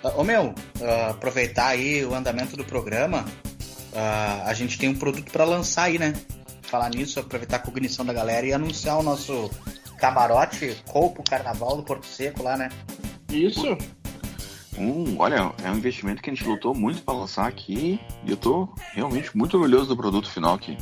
Uh, 0.03 0.19
ô 0.19 0.23
meu, 0.23 0.53
uh, 0.79 1.09
aproveitar 1.09 1.67
aí 1.67 2.05
o 2.05 2.13
andamento 2.13 2.55
do 2.55 2.63
programa, 2.63 3.25
uh, 3.91 4.45
a 4.45 4.53
gente 4.53 4.77
tem 4.77 4.89
um 4.89 4.95
produto 4.95 5.31
para 5.31 5.43
lançar 5.43 5.83
aí, 5.83 5.97
né? 5.97 6.13
Falar 6.61 6.89
nisso, 6.89 7.19
aproveitar 7.19 7.57
a 7.57 7.59
cognição 7.59 8.05
da 8.05 8.13
galera 8.13 8.45
e 8.45 8.53
anunciar 8.53 8.97
o 8.97 9.03
nosso 9.03 9.49
camarote 9.99 10.77
Colpo 10.85 11.23
Carnaval 11.23 11.75
do 11.75 11.83
Porto 11.83 12.05
Seco 12.05 12.43
lá, 12.43 12.55
né? 12.55 12.69
Isso. 13.29 13.77
Um, 14.77 15.19
olha, 15.19 15.53
é 15.63 15.69
um 15.69 15.75
investimento 15.75 16.21
que 16.21 16.29
a 16.29 16.33
gente 16.33 16.47
lutou 16.47 16.73
muito 16.73 17.01
para 17.01 17.13
lançar 17.13 17.47
aqui 17.47 17.99
e 18.25 18.31
eu 18.31 18.37
tô 18.37 18.69
realmente 18.93 19.35
muito 19.35 19.55
orgulhoso 19.55 19.87
do 19.87 19.97
produto 19.97 20.29
final 20.29 20.57
que, 20.57 20.77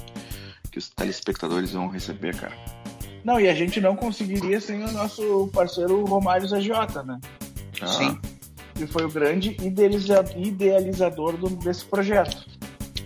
que 0.72 0.78
os 0.78 0.90
telespectadores 0.90 1.72
vão 1.72 1.88
receber, 1.88 2.36
cara. 2.36 2.56
Não, 3.24 3.40
e 3.40 3.48
a 3.50 3.54
gente 3.54 3.82
não 3.82 3.96
conseguiria 3.96 4.60
sem 4.62 4.84
o 4.84 4.92
nosso 4.92 5.50
parceiro 5.54 6.06
Romário 6.06 6.48
Zagiota, 6.48 7.04
né? 7.04 7.20
Ah, 7.82 7.88
Sim. 7.88 8.18
Que 8.76 8.86
foi 8.88 9.04
o 9.06 9.10
grande 9.12 9.58
idealiza- 9.62 10.24
idealizador 10.36 11.36
do- 11.38 11.50
desse 11.58 11.84
projeto. 11.86 12.46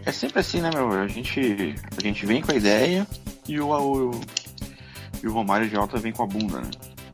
É 0.05 0.11
sempre 0.11 0.39
assim, 0.39 0.61
né, 0.61 0.69
meu? 0.73 0.91
A 0.91 1.07
gente, 1.07 1.75
a 1.97 2.01
gente 2.01 2.25
vem 2.25 2.41
com 2.41 2.51
a 2.51 2.55
ideia 2.55 3.07
e 3.47 3.59
o, 3.59 3.69
o, 3.69 4.11
e 5.23 5.27
o 5.27 5.31
Romário 5.33 5.69
de 5.69 5.75
Alta 5.75 5.97
vem 5.97 6.11
com 6.11 6.23
a 6.23 6.27
bunda, 6.27 6.59
né? 6.59 6.69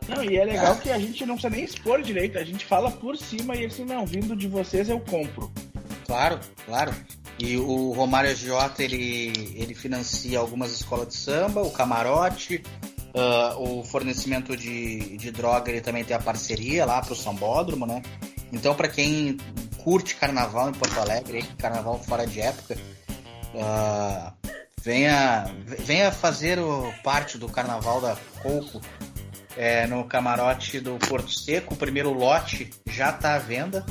Não, 0.10 0.24
e 0.24 0.38
é 0.38 0.46
legal 0.46 0.76
que 0.78 0.90
a 0.90 0.98
gente 0.98 1.26
não 1.26 1.36
precisa 1.36 1.54
nem 1.54 1.66
expor 1.66 2.02
direito, 2.02 2.38
a 2.38 2.44
gente 2.44 2.66
fala 2.66 2.90
por 2.90 3.18
cima 3.18 3.56
e 3.58 3.66
assim, 3.66 3.84
não, 3.84 4.06
vindo 4.06 4.36
de 4.38 4.48
vocês 4.48 4.88
eu 4.90 5.00
compro. 5.02 5.52
Claro, 6.08 6.40
claro. 6.66 6.96
E 7.38 7.58
o 7.58 7.92
Romário 7.92 8.32
Agiota, 8.32 8.82
ele, 8.82 9.54
ele 9.56 9.76
financia 9.76 10.40
algumas 10.40 10.72
escolas 10.72 11.10
de 11.10 11.16
samba, 11.16 11.62
o 11.62 11.70
camarote, 11.70 12.64
ah, 13.14 13.56
o 13.58 13.84
fornecimento 13.84 14.56
de, 14.58 15.18
de 15.18 15.32
droga, 15.32 15.70
ele 15.70 15.82
também 15.82 16.04
tem 16.04 16.16
a 16.16 16.20
parceria 16.20 16.86
lá 16.86 17.02
pro 17.02 17.16
Sambódromo, 17.16 17.86
né? 17.86 18.02
Então, 18.52 18.74
para 18.74 18.88
quem 18.88 19.38
curte 19.84 20.16
carnaval 20.16 20.70
em 20.70 20.74
Porto 20.74 21.00
Alegre, 21.00 21.44
carnaval 21.58 22.02
fora 22.04 22.26
de 22.26 22.42
época, 22.42 22.78
ah, 23.60 24.34
venha, 24.82 25.46
venha 25.80 26.12
fazer 26.12 26.58
o, 26.58 26.92
parte 27.04 27.38
do 27.38 27.50
carnaval 27.50 28.02
da 28.02 28.16
Coco 28.42 28.82
é, 29.56 29.86
no 29.88 30.06
camarote 30.06 30.80
do 30.80 30.98
Porto 30.98 31.32
Seco. 31.32 31.74
O 31.74 31.78
primeiro 31.78 32.12
lote 32.14 32.70
já 32.88 33.10
está 33.10 33.36
à 33.36 33.40
venda, 33.40 33.86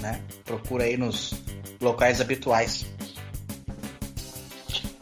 né? 0.00 0.22
Procura 0.44 0.84
aí 0.84 0.96
nos 0.96 1.43
locais 1.84 2.20
habituais. 2.20 2.84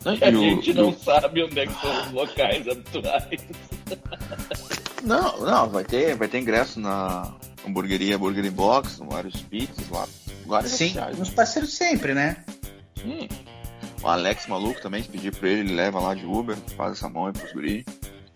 A 0.04 0.28
E 0.28 0.34
o- 0.36 0.40
gente 0.40 0.70
e 0.70 0.74
não 0.74 0.88
o- 0.90 0.98
sabe 0.98 1.44
onde 1.44 1.60
é 1.60 1.66
que 1.66 1.80
são 1.80 2.02
os 2.06 2.10
locais 2.12 2.66
habituais. 2.68 3.40
Não, 5.04 5.40
não, 5.40 5.68
vai 5.68 5.82
ter, 5.82 6.14
vai 6.14 6.28
ter 6.28 6.38
ingresso 6.38 6.78
na 6.78 7.34
hamburgueria 7.66 8.16
Burger 8.16 8.48
Box, 8.52 9.00
no 9.00 9.10
vários 9.10 9.42
pizzas 9.42 9.88
lá. 9.90 10.06
Vários 10.46 10.70
Sim, 10.72 10.94
nos 11.18 11.28
parceiros 11.28 11.72
sempre, 11.74 12.14
né? 12.14 12.36
Sim. 12.96 13.28
O 14.00 14.06
Alex 14.06 14.46
maluco 14.46 14.80
também, 14.80 15.02
se 15.02 15.08
pedir 15.08 15.34
pra 15.34 15.48
ele, 15.48 15.60
ele 15.62 15.74
leva 15.74 15.98
lá 15.98 16.14
de 16.14 16.24
Uber, 16.24 16.56
faz 16.76 16.92
essa 16.92 17.08
mão 17.08 17.26
aí 17.26 17.32
pros 17.32 17.52
guri. 17.52 17.84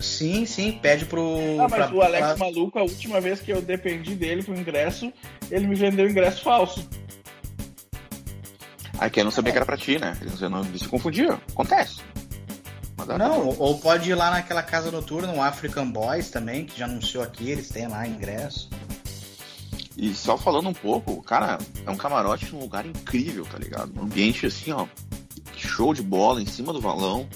Sim, 0.00 0.44
sim, 0.44 0.72
pede 0.82 1.04
pro. 1.04 1.36
Ah, 1.60 1.68
mas 1.70 1.86
pra- 1.86 1.94
o 1.94 2.02
Alex 2.02 2.26
pra- 2.26 2.36
Maluco, 2.36 2.78
a 2.80 2.82
última 2.82 3.20
vez 3.20 3.38
que 3.40 3.52
eu 3.52 3.62
dependi 3.62 4.16
dele 4.16 4.42
com 4.42 4.52
ingresso, 4.52 5.12
ele 5.48 5.68
me 5.68 5.76
vendeu 5.76 6.10
ingresso 6.10 6.42
falso. 6.42 6.84
Aí 8.98 9.10
quem 9.10 9.24
não 9.24 9.30
sabia 9.30 9.52
que 9.52 9.58
era 9.58 9.66
pra 9.66 9.76
ti, 9.76 9.98
né? 9.98 10.16
Ele 10.20 10.48
não 10.48 10.64
se 10.64 10.88
confundia. 10.88 11.34
Acontece. 11.50 12.00
Não, 13.18 13.46
ou- 13.48 13.56
ou 13.60 13.78
pode 13.78 14.10
ir 14.10 14.14
lá 14.14 14.30
naquela 14.30 14.62
casa 14.62 14.90
noturna, 14.90 15.32
o 15.32 15.40
African 15.42 15.88
Boys 15.90 16.30
também, 16.30 16.64
que 16.64 16.78
já 16.78 16.86
anunciou 16.86 17.22
aqui, 17.22 17.50
eles 17.50 17.68
têm 17.68 17.86
lá 17.86 18.06
ingresso. 18.06 18.68
E 19.96 20.12
só 20.14 20.36
falando 20.36 20.68
um 20.68 20.72
pouco, 20.74 21.22
cara, 21.22 21.58
é 21.86 21.90
um 21.90 21.96
camarote 21.96 22.52
num 22.52 22.58
lugar 22.60 22.84
incrível, 22.84 23.46
tá 23.46 23.58
ligado? 23.58 23.92
Um 23.98 24.04
ambiente 24.04 24.46
assim, 24.46 24.72
ó, 24.72 24.86
show 25.56 25.94
de 25.94 26.02
bola 26.02 26.42
em 26.42 26.46
cima 26.46 26.72
do 26.72 26.80
valão. 26.80 27.28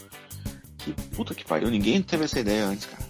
Que 0.79 0.93
puta 1.15 1.35
que 1.35 1.45
pariu, 1.45 1.71
ninguém 1.71 2.03
teve 2.03 2.25
essa 2.25 2.41
ideia 2.41 2.65
antes, 2.65 2.87
cara. 2.87 3.03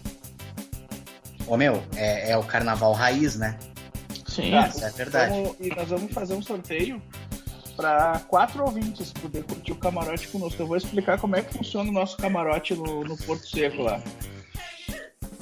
Ô 1.47 1.57
meu, 1.57 1.83
é, 1.97 2.31
é 2.33 2.37
o 2.37 2.43
carnaval 2.45 2.93
raiz, 2.93 3.37
né? 3.37 3.59
Sim. 4.27 4.55
Ah, 4.55 4.69
Isso 4.69 4.85
é 4.85 4.91
verdade. 4.91 5.33
Vamos- 5.33 5.57
e 5.59 5.69
nós 5.75 5.89
vamos 5.89 6.13
fazer 6.13 6.35
um 6.35 6.43
sorteio 6.43 7.01
para 7.81 8.21
quatro 8.29 8.63
ouvintes 8.63 9.11
poder 9.11 9.43
curtir 9.43 9.73
o 9.73 9.77
camarote 9.77 10.29
conosco. 10.29 10.61
Eu 10.61 10.67
vou 10.67 10.77
explicar 10.77 11.19
como 11.19 11.35
é 11.35 11.41
que 11.41 11.55
funciona 11.55 11.89
o 11.89 11.93
nosso 11.93 12.15
camarote 12.19 12.75
no, 12.75 13.03
no 13.05 13.17
Porto 13.17 13.49
Seco 13.49 13.83
lá. 13.83 14.03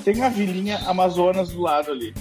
Tem 0.05 0.23
a 0.23 0.29
vilinha 0.29 0.79
Amazonas 0.87 1.49
do 1.49 1.61
lado 1.61 1.91
ali. 1.91 2.15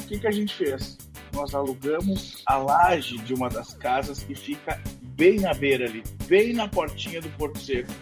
O 0.00 0.06
que, 0.06 0.18
que 0.18 0.26
a 0.26 0.30
gente 0.30 0.54
fez? 0.54 0.96
Nós 1.34 1.54
alugamos 1.54 2.42
a 2.46 2.56
laje 2.56 3.18
de 3.18 3.34
uma 3.34 3.50
das 3.50 3.74
casas 3.74 4.22
que 4.22 4.34
fica 4.34 4.80
bem 5.02 5.38
na 5.38 5.52
beira 5.52 5.84
ali, 5.84 6.02
bem 6.26 6.54
na 6.54 6.66
portinha 6.66 7.20
do 7.20 7.28
Porto 7.30 7.58
Seco. 7.58 7.92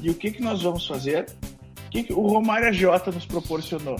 E 0.00 0.08
o 0.08 0.14
que, 0.14 0.30
que 0.30 0.40
nós 0.40 0.62
vamos 0.62 0.86
fazer? 0.86 1.26
O 1.86 1.90
que, 1.90 2.04
que 2.04 2.12
o 2.12 2.28
Romário 2.28 2.72
J 2.72 3.10
nos 3.10 3.26
proporcionou? 3.26 3.96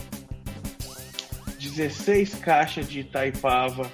16 1.59 2.37
caixas 2.37 2.89
de 2.89 3.01
Itaipava 3.01 3.91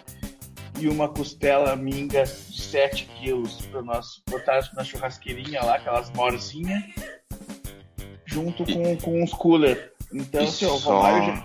e 0.79 0.89
uma 0.89 1.09
costela 1.09 1.77
minga 1.77 2.25
de 2.25 2.61
7 2.63 3.05
quilos 3.21 3.61
para 3.67 3.83
nós 3.83 4.23
botarmos 4.29 4.73
na 4.75 4.83
churrasqueirinha 4.85 5.63
lá, 5.63 5.77
aquelas 5.77 6.11
morzinhas, 6.11 6.83
junto 8.27 8.65
com, 8.65 8.97
com 8.97 9.23
uns 9.23 9.33
cooler. 9.33 9.93
Então, 10.13 10.43
E 10.43 10.47
assim, 10.49 10.67
só- 10.67 10.77
Romário, 10.79 11.45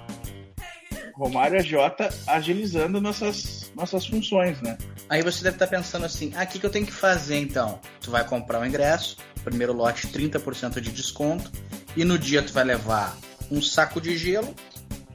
Romário 1.15 1.63
J 1.63 2.09
agilizando 2.27 3.01
nossas, 3.01 3.71
nossas 3.75 4.05
funções, 4.05 4.61
né? 4.61 4.77
Aí 5.09 5.21
você 5.23 5.43
deve 5.43 5.55
estar 5.55 5.67
pensando 5.67 6.05
assim, 6.05 6.33
ah, 6.35 6.43
o 6.43 6.47
que, 6.47 6.59
que 6.59 6.65
eu 6.65 6.69
tenho 6.69 6.85
que 6.85 6.91
fazer 6.93 7.37
então? 7.37 7.79
Tu 8.01 8.11
vai 8.11 8.25
comprar 8.27 8.61
o 8.61 8.65
ingresso, 8.65 9.17
primeiro 9.43 9.73
lote 9.73 10.07
30% 10.07 10.79
de 10.81 10.91
desconto, 10.91 11.49
e 11.95 12.03
no 12.03 12.19
dia 12.19 12.41
tu 12.43 12.51
vai 12.53 12.63
levar 12.63 13.17
um 13.49 13.61
saco 13.61 14.01
de 14.01 14.17
gelo, 14.17 14.53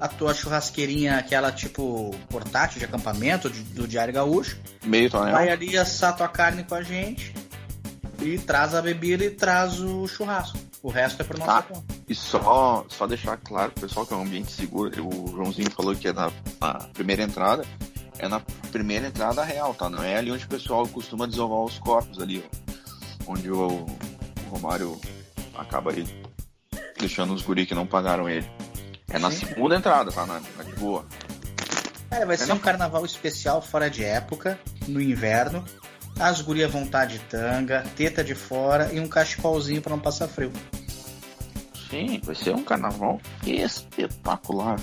a 0.02 0.08
tua 0.08 0.34
churrasqueirinha, 0.34 1.16
aquela 1.18 1.52
tipo 1.52 2.10
portátil 2.28 2.78
de 2.80 2.84
acampamento 2.84 3.48
de- 3.48 3.62
do 3.62 3.86
Diário 3.86 4.12
Gaúcho, 4.12 4.58
Meio 4.84 5.08
tonel. 5.08 5.32
vai 5.32 5.48
ali 5.48 5.76
assar 5.78 6.16
tua 6.16 6.28
carne 6.28 6.64
com 6.64 6.74
a 6.74 6.82
gente 6.82 7.32
e 8.20 8.36
traz 8.38 8.74
a 8.74 8.82
bebida 8.82 9.24
e 9.24 9.30
traz 9.30 9.78
o 9.80 10.06
churrasco. 10.08 10.58
O 10.82 10.90
resto 10.90 11.22
é 11.22 11.24
por 11.24 11.38
nossa 11.38 11.52
Tá. 11.52 11.62
conta. 11.62 11.94
E 12.08 12.14
só, 12.14 12.84
só 12.88 13.06
deixar 13.06 13.36
claro 13.36 13.70
pro 13.70 13.82
pessoal 13.86 14.04
que 14.04 14.12
é 14.12 14.16
um 14.16 14.22
ambiente 14.22 14.50
seguro. 14.50 14.90
O 15.06 15.28
Joãozinho 15.28 15.70
falou 15.70 15.94
que 15.94 16.08
é 16.08 16.12
na, 16.12 16.30
na 16.60 16.74
primeira 16.92 17.22
entrada. 17.22 17.64
É 18.18 18.26
na 18.28 18.40
primeira 18.72 19.06
entrada 19.06 19.42
real, 19.44 19.72
tá? 19.74 19.88
Não 19.88 20.02
é 20.02 20.16
ali 20.16 20.30
onde 20.32 20.44
o 20.44 20.48
pessoal 20.48 20.86
costuma 20.88 21.26
desovar 21.26 21.60
os 21.60 21.78
corpos 21.78 22.20
ali, 22.20 22.44
ó. 22.44 23.32
Onde 23.32 23.50
o, 23.50 23.66
o 23.68 23.86
Romário 24.50 25.00
acaba 25.56 25.92
aí 25.92 26.04
deixando 26.98 27.32
os 27.34 27.42
guri 27.42 27.64
que 27.66 27.74
não 27.74 27.86
pagaram 27.86 28.28
ele. 28.28 28.48
É 29.12 29.18
na 29.18 29.30
Sim. 29.30 29.46
segunda 29.46 29.76
entrada, 29.76 30.10
tá? 30.10 30.24
Na, 30.26 30.40
na 30.56 30.64
de 30.64 30.72
boa. 30.74 31.04
Cara, 32.10 32.26
vai 32.26 32.36
ser 32.36 32.46
não- 32.46 32.56
um 32.56 32.58
carnaval 32.58 33.04
especial 33.04 33.60
fora 33.62 33.88
de 33.90 34.04
época, 34.04 34.58
no 34.88 35.00
inverno. 35.00 35.64
As 36.18 36.40
gurias 36.40 36.70
vão 36.70 36.84
estar 36.84 37.06
de 37.06 37.18
tanga, 37.20 37.82
teta 37.96 38.22
de 38.22 38.34
fora 38.34 38.90
e 38.92 39.00
um 39.00 39.08
cachecolzinho 39.08 39.80
pra 39.80 39.90
não 39.90 39.98
passar 40.00 40.28
frio. 40.28 40.52
Sim, 41.90 42.20
vai 42.24 42.34
ser 42.34 42.54
um 42.54 42.62
carnaval 42.64 43.20
espetacular. 43.44 44.78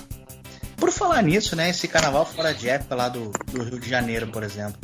Por 0.76 0.90
falar 0.90 1.22
nisso, 1.22 1.54
né? 1.54 1.70
Esse 1.70 1.86
carnaval 1.86 2.24
fora 2.24 2.54
de 2.54 2.68
época 2.68 2.94
lá 2.94 3.08
do, 3.08 3.30
do 3.52 3.62
Rio 3.62 3.78
de 3.78 3.88
Janeiro, 3.88 4.26
por 4.28 4.42
exemplo. 4.42 4.80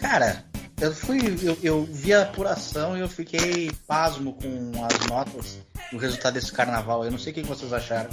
Cara, 0.00 0.44
eu 0.80 0.92
fui. 0.94 1.20
Eu, 1.42 1.56
eu 1.62 1.84
vi 1.90 2.12
a 2.12 2.22
apuração 2.22 2.96
e 2.96 3.00
eu 3.00 3.08
fiquei 3.08 3.70
pasmo 3.86 4.34
com 4.34 4.84
as 4.84 5.06
notas 5.06 5.58
do 5.90 5.98
resultado 5.98 6.34
desse 6.34 6.52
carnaval. 6.52 7.04
Eu 7.04 7.10
não 7.10 7.18
sei 7.18 7.32
o 7.32 7.34
que 7.34 7.42
vocês 7.42 7.72
acharam. 7.72 8.10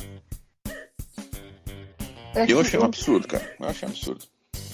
É 2.36 2.44
Eu 2.44 2.48
que 2.48 2.54
achei 2.68 2.80
um 2.80 2.84
absurdo, 2.84 3.28
cara. 3.28 3.56
Eu 3.60 3.68
achei 3.68 3.88
um 3.88 3.92
absurdo. 3.92 4.26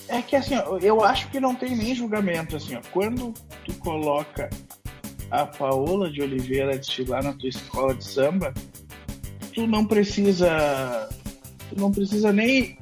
É 0.07 0.21
que 0.21 0.35
assim, 0.35 0.55
ó, 0.55 0.77
eu 0.77 1.03
acho 1.03 1.29
que 1.29 1.39
não 1.39 1.55
tem 1.55 1.75
nem 1.75 1.95
julgamento, 1.95 2.55
assim, 2.55 2.75
ó. 2.75 2.81
Quando 2.91 3.33
tu 3.63 3.73
coloca 3.75 4.49
a 5.31 5.45
Paola 5.45 6.11
de 6.11 6.21
Oliveira 6.21 6.77
desfilar 6.77 7.23
na 7.23 7.33
tua 7.33 7.49
escola 7.49 7.95
de 7.95 8.05
samba, 8.05 8.53
tu 9.53 9.65
não 9.65 9.85
precisa. 9.85 11.09
Tu 11.69 11.79
não 11.79 11.91
precisa 11.91 12.31
nem 12.31 12.77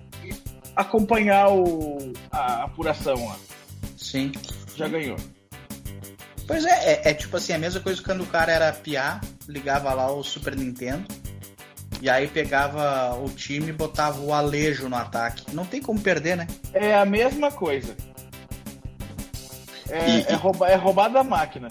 acompanhar 0.75 1.49
o, 1.49 2.13
a 2.31 2.63
apuração 2.63 3.27
lá. 3.27 3.37
Sim. 3.97 4.31
Já 4.75 4.87
ganhou. 4.87 5.17
Pois 6.45 6.65
é, 6.65 6.93
é, 6.93 7.09
é 7.09 7.13
tipo 7.13 7.37
assim, 7.37 7.53
a 7.53 7.57
mesma 7.57 7.79
coisa 7.79 8.01
quando 8.03 8.21
o 8.21 8.27
cara 8.27 8.51
era 8.51 8.73
piá, 8.73 9.21
ligava 9.47 9.93
lá 9.93 10.11
o 10.11 10.23
Super 10.23 10.55
Nintendo, 10.55 11.05
e 12.03 12.09
aí 12.09 12.27
pegava 12.27 13.15
o 13.15 13.29
time 13.29 13.69
e 13.69 13.71
botava 13.71 14.19
o 14.19 14.33
Alejo 14.33 14.89
no 14.89 14.95
ataque. 14.97 15.55
Não 15.55 15.63
tem 15.63 15.81
como 15.81 16.01
perder, 16.01 16.35
né? 16.35 16.47
É 16.73 16.93
a 16.97 17.05
mesma 17.05 17.49
coisa. 17.49 17.95
É, 19.89 20.09
E- 20.09 20.25
é, 20.27 20.33
rouba, 20.33 20.67
é 20.67 20.75
roubada 20.75 21.21
a 21.21 21.23
máquina. 21.23 21.69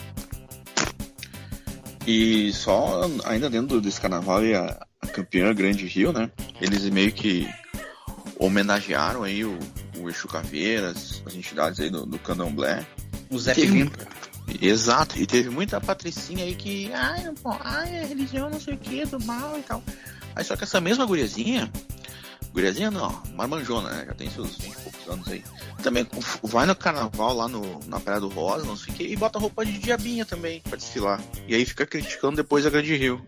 E 2.07 2.51
só 2.55 3.03
ainda 3.27 3.51
dentro 3.51 3.79
desse 3.79 4.01
carnaval 4.01 4.43
e 4.43 4.55
a, 4.55 4.81
a 5.03 5.07
campeã 5.07 5.53
Grande 5.55 5.87
Rio, 5.87 6.15
né? 6.15 6.31
Eles 6.63 6.89
meio 6.89 7.13
que 7.13 7.47
homenagearam 8.39 9.25
aí 9.25 9.45
o, 9.45 9.59
o 9.99 10.09
Exu 10.09 10.29
Caveiras, 10.29 11.23
as 11.27 11.35
entidades 11.35 11.79
aí 11.79 11.91
do, 11.91 12.07
do 12.07 12.19
Candomblé. 12.19 12.87
O 13.31 13.39
Zé 13.39 13.53
Pimenta. 13.53 14.09
Exato, 14.63 15.19
e 15.19 15.27
teve 15.27 15.51
muita 15.51 15.79
patricinha 15.79 16.43
aí 16.45 16.55
que, 16.55 16.91
ai, 16.95 17.23
não, 17.23 17.35
pô, 17.35 17.55
ai, 17.61 17.97
é 17.97 18.05
religião 18.07 18.49
não 18.49 18.59
sei 18.61 18.75
o 18.75 18.79
que, 18.79 19.05
do 19.05 19.23
mal 19.25 19.59
e 19.59 19.63
tal. 19.63 19.83
Aí 20.35 20.45
só 20.45 20.57
que 20.57 20.65
essa 20.65 20.81
mesma 20.81 21.05
guriazinha, 21.05 21.71
guriazinha 22.53 22.91
não, 22.91 23.23
marmanjona, 23.35 23.91
né? 23.91 24.05
Já 24.07 24.15
tem 24.15 24.31
seus 24.31 24.57
20 24.59 24.73
e 24.73 24.77
poucos 24.77 25.09
anos 25.09 25.29
aí. 25.29 25.45
Também 25.83 26.07
vai 26.43 26.67
no 26.67 26.75
carnaval 26.75 27.35
lá 27.35 27.49
no, 27.49 27.81
na 27.87 27.99
Praia 28.01 28.21
do 28.21 28.29
Rosa, 28.29 28.65
não 28.65 28.77
sei 28.77 28.93
o 28.95 28.97
que, 28.97 29.05
e 29.05 29.17
bota 29.17 29.39
roupa 29.39 29.65
de 29.65 29.79
diabinha 29.79 30.25
também 30.25 30.61
pra 30.61 30.77
desfilar. 30.77 31.21
E 31.47 31.55
aí 31.55 31.65
fica 31.65 31.85
criticando 31.87 32.37
depois 32.37 32.65
a 32.67 32.71
Grande 32.71 32.97
Rio. 32.97 33.27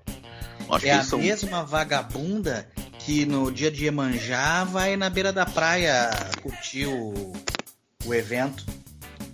Acho 0.71 0.87
É 0.87 0.93
a 0.93 1.03
são. 1.03 1.19
mesma 1.19 1.63
vagabunda 1.65 2.67
que 3.01 3.27
no 3.27 3.51
dia 3.53 3.71
de 3.71 3.85
Iemanjá 3.85 4.65
vai 4.65 4.97
na 4.97 5.11
beira 5.11 5.31
da 5.33 5.45
praia 5.45 6.09
curtir 6.43 6.87
o, 6.87 7.33
o 8.07 8.15
evento. 8.15 8.65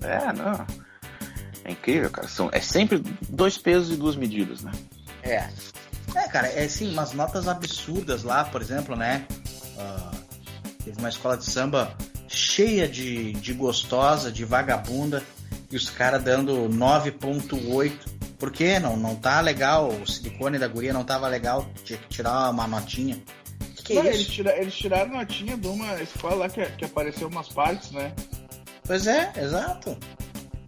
É, 0.01 0.33
não. 0.33 0.67
É 1.65 1.73
incrível, 1.73 2.11
cara. 2.11 2.27
São, 2.27 2.49
é 2.53 2.61
sempre 2.61 2.99
dois 3.29 3.57
pesos 3.59 3.93
e 3.93 3.97
duas 3.97 4.17
medidas, 4.17 4.63
né? 4.63 4.73
É. 5.23 5.49
É, 6.15 6.29
cara, 6.29 6.49
é 6.49 6.65
assim, 6.65 6.91
umas 6.93 7.13
notas 7.13 7.47
absurdas 7.49 8.23
lá, 8.23 8.45
por 8.45 8.61
exemplo, 8.61 8.97
né? 8.97 9.27
Ah, 9.79 10.11
teve 10.85 10.99
uma 10.99 11.09
escola 11.09 11.37
de 11.37 11.45
samba 11.45 11.95
cheia 12.29 12.87
de, 12.89 13.33
de 13.35 13.53
gostosa, 13.53 14.31
de 14.31 14.45
vagabunda, 14.45 15.23
e 15.71 15.77
os 15.77 15.89
caras 15.91 16.23
dando 16.23 16.69
9.8. 16.69 17.93
Por 18.39 18.51
quê? 18.51 18.79
Não, 18.79 18.97
não 18.97 19.15
tá 19.17 19.41
legal, 19.41 19.89
o 19.89 20.07
silicone 20.07 20.59
da 20.59 20.67
guria 20.67 20.93
não 20.93 21.05
tava 21.05 21.29
legal, 21.29 21.69
tinha 21.85 21.99
que 21.99 22.09
tirar 22.09 22.51
uma 22.51 22.67
notinha. 22.67 23.21
Que 23.77 23.83
que 23.83 23.95
Não, 23.95 24.03
é 24.03 24.07
eles, 24.09 24.21
isso? 24.23 24.31
tira- 24.33 24.57
eles 24.57 24.75
tiraram 24.75 25.13
notinha 25.13 25.57
de 25.57 25.67
uma 25.69 26.01
escola 26.03 26.35
lá 26.37 26.49
que, 26.49 26.65
que 26.65 26.85
apareceu 26.85 27.29
umas 27.29 27.49
partes, 27.49 27.91
né? 27.91 28.13
Pois 28.87 29.07
é, 29.07 29.33
exato. 29.37 29.97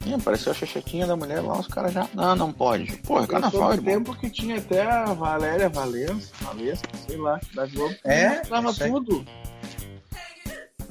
Ih, 0.05 0.15
apareceu 0.15 0.51
a 0.53 0.55
chechequinha 0.55 1.07
da 1.07 1.15
mulher 1.17 1.41
lá, 1.41 1.59
os 1.59 1.69
caras 1.69 1.93
já. 1.93 2.09
Não, 2.13 2.35
não 2.35 2.53
pode. 2.53 2.99
Sou 3.07 3.27
carnaval, 3.27 3.73
irmão. 3.75 3.85
tempo 3.85 4.15
que 4.17 4.29
tinha 4.29 4.57
até 4.59 4.83
a 4.83 5.05
Valéria 5.13 5.69
Valença, 5.69 6.33
Valesca, 6.41 6.89
sei 7.07 7.17
lá, 7.17 7.41
da 7.55 7.67
Globo. 7.67 7.95
É, 8.05 8.29
Mostrava 8.39 8.73
tudo. 8.73 9.25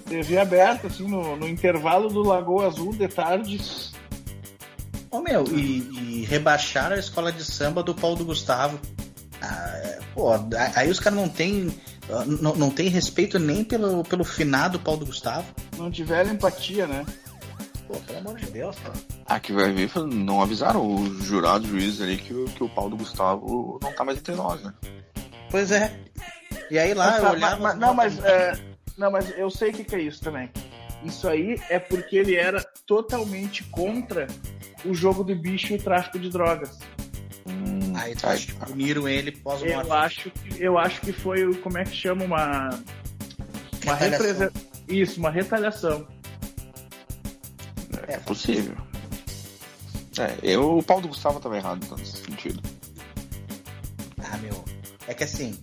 TV 0.05 0.37
aberta, 0.37 0.87
assim, 0.87 1.07
no, 1.07 1.35
no 1.35 1.47
intervalo 1.47 2.09
do 2.09 2.21
Lagoa 2.23 2.67
Azul 2.67 2.93
de 2.93 3.07
tarde. 3.07 3.59
Ô 5.09 5.19
meu, 5.21 5.43
e, 5.45 6.21
e 6.21 6.25
rebaixaram 6.25 6.95
a 6.95 6.99
escola 6.99 7.31
de 7.31 7.43
samba 7.43 7.83
do 7.83 7.93
Paulo 7.93 8.15
do 8.17 8.25
Gustavo. 8.25 8.79
Ah, 9.41 9.71
é, 9.83 9.99
pô, 10.13 10.31
a- 10.31 10.39
aí 10.75 10.89
os 10.89 10.99
caras 10.99 11.19
não 11.19 11.27
tem, 11.27 11.69
não, 12.41 12.55
não 12.55 12.69
tem 12.69 12.87
respeito 12.89 13.37
nem 13.39 13.63
pelo, 13.63 14.03
pelo 14.03 14.23
finado 14.23 14.79
Paulo 14.79 15.01
do 15.01 15.05
Gustavo. 15.07 15.45
Não 15.77 15.89
tiveram 15.91 16.31
empatia, 16.31 16.87
né? 16.87 17.05
Pô, 17.91 17.99
pelo 17.99 18.19
amor 18.19 18.37
de 18.37 18.45
Deus, 18.47 18.75
cara. 18.79 18.93
Ah, 19.25 19.39
que 19.39 19.51
vai 19.51 19.71
ver, 19.71 19.89
não 20.13 20.41
avisaram 20.41 20.93
os 20.95 21.23
jurados, 21.25 21.67
juízes 21.67 22.01
ali 22.01 22.17
que, 22.17 22.33
o- 22.33 22.45
que 22.45 22.63
o 22.63 22.69
Paulo 22.69 22.95
Gustavo 22.95 23.79
não 23.81 23.91
tá 23.93 24.03
mais 24.05 24.17
entre 24.17 24.33
nós, 24.35 24.61
né? 24.63 24.73
Pois 25.49 25.71
é. 25.71 25.99
E 26.69 26.79
aí 26.79 26.93
lá 26.93 27.11
Mas, 27.11 27.23
eu 27.23 27.29
olhava. 27.31 27.57
mas- 27.61 27.77
não, 27.77 27.93
mas, 27.93 28.23
é, 28.23 28.53
não, 28.97 29.11
mas 29.11 29.37
eu 29.37 29.49
sei 29.49 29.71
o 29.71 29.73
que, 29.73 29.83
que 29.83 29.95
é 29.95 30.01
isso 30.01 30.21
também. 30.21 30.49
Isso 31.03 31.27
aí 31.27 31.59
é 31.69 31.79
porque 31.79 32.15
ele 32.15 32.35
era 32.35 32.63
totalmente 32.85 33.63
contra 33.65 34.27
o 34.85 34.93
jogo 34.93 35.23
do 35.23 35.35
bicho 35.35 35.73
e 35.73 35.75
o 35.75 35.81
tráfico 35.81 36.17
de 36.19 36.29
drogas. 36.29 36.79
Hum, 37.47 37.93
Aí 37.95 38.15
tu 38.15 38.27
ai, 38.27 38.35
acha 38.35 38.47
que 38.47 38.53
puniram 38.53 39.07
ele 39.09 39.31
pós-morte. 39.31 39.73
Eu 39.73 39.93
acho 39.93 40.29
que 40.31 40.63
eu 40.63 40.77
acho 40.77 41.01
que 41.01 41.11
foi 41.11 41.43
o 41.45 41.57
como 41.57 41.77
é 41.77 41.83
que 41.83 41.95
chama 41.95 42.23
uma 42.23 42.69
uma 43.83 43.95
Retaliação. 43.95 44.27
represa... 44.27 44.51
isso, 44.87 45.19
uma 45.19 45.31
retaliação. 45.31 46.07
É 48.07 48.17
possível. 48.17 48.75
É, 50.19 50.37
eu, 50.43 50.77
o 50.77 50.83
Paulo 50.83 51.07
Gustavo 51.07 51.39
tava 51.39 51.57
errado 51.57 51.81
então, 51.83 51.97
nesse 51.97 52.17
sentido. 52.17 52.61
Ah, 54.23 54.37
meu. 54.37 54.63
É 55.07 55.13
que 55.13 55.23
assim, 55.23 55.57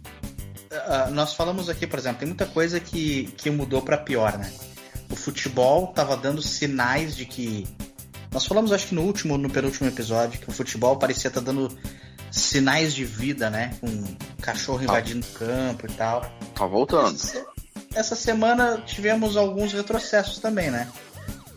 ah, 0.70 1.08
nós 1.10 1.34
falamos 1.34 1.68
aqui, 1.68 1.86
por 1.86 1.98
exemplo, 1.98 2.20
tem 2.20 2.28
muita 2.28 2.46
coisa 2.46 2.78
que, 2.78 3.24
que 3.36 3.50
mudou 3.50 3.82
pra 3.82 3.96
pior, 3.96 4.36
né? 4.38 4.50
O 5.10 5.16
futebol 5.16 5.88
tava 5.88 6.16
dando 6.16 6.42
sinais 6.42 7.16
de 7.16 7.24
que. 7.24 7.66
Nós 8.30 8.46
falamos, 8.46 8.72
acho 8.72 8.88
que 8.88 8.94
no 8.94 9.02
último, 9.02 9.38
no 9.38 9.48
penúltimo 9.48 9.88
episódio, 9.88 10.38
que 10.38 10.48
o 10.48 10.52
futebol 10.52 10.96
parecia 10.96 11.28
estar 11.28 11.40
dando 11.40 11.70
sinais 12.30 12.94
de 12.94 13.04
vida, 13.04 13.48
né? 13.48 13.74
Com 13.80 14.04
cachorro 14.42 14.82
invadindo 14.82 15.26
o 15.26 15.38
campo 15.38 15.86
e 15.86 15.92
tal. 15.92 16.20
Tá 16.54 16.66
voltando. 16.66 17.14
Essa, 17.14 17.46
essa 17.94 18.14
semana 18.14 18.82
tivemos 18.84 19.36
alguns 19.36 19.72
retrocessos 19.72 20.38
também, 20.38 20.70
né? 20.70 20.90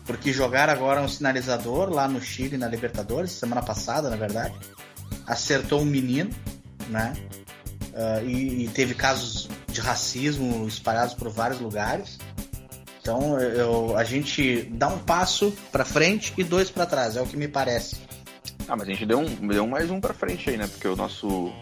Porque 0.06 0.32
jogaram 0.32 0.72
agora 0.72 1.00
um 1.00 1.08
sinalizador 1.08 1.88
lá 1.90 2.08
no 2.08 2.20
Chile, 2.20 2.56
na 2.56 2.66
Libertadores, 2.68 3.30
semana 3.32 3.62
passada, 3.62 4.10
na 4.10 4.16
verdade. 4.16 4.54
Acertou 5.26 5.80
um 5.82 5.84
menino, 5.84 6.30
né? 6.88 7.12
Ah, 7.94 8.20
e, 8.22 8.64
e 8.64 8.68
teve 8.68 8.94
casos 8.94 9.48
de 9.68 9.80
racismo 9.80 10.66
espalhados 10.66 11.14
por 11.14 11.28
vários 11.30 11.60
lugares. 11.60 12.18
Então 13.00 13.38
eu- 13.38 13.96
a 13.96 14.04
gente 14.04 14.62
dá 14.72 14.88
um 14.88 14.98
passo 14.98 15.52
pra 15.70 15.84
frente 15.84 16.32
e 16.36 16.44
dois 16.44 16.70
pra 16.70 16.86
trás, 16.86 17.16
é 17.16 17.20
o 17.22 17.26
que 17.26 17.36
me 17.36 17.48
parece. 17.48 17.96
Ah, 18.68 18.76
mas 18.76 18.82
a 18.88 18.90
gente 18.92 19.04
deu, 19.06 19.18
um, 19.18 19.48
deu 19.48 19.66
mais 19.66 19.90
um 19.90 20.00
pra 20.00 20.14
frente 20.14 20.48
aí, 20.50 20.56
né? 20.56 20.66
Porque 20.66 20.88
o 20.88 20.96
nosso. 20.96 21.52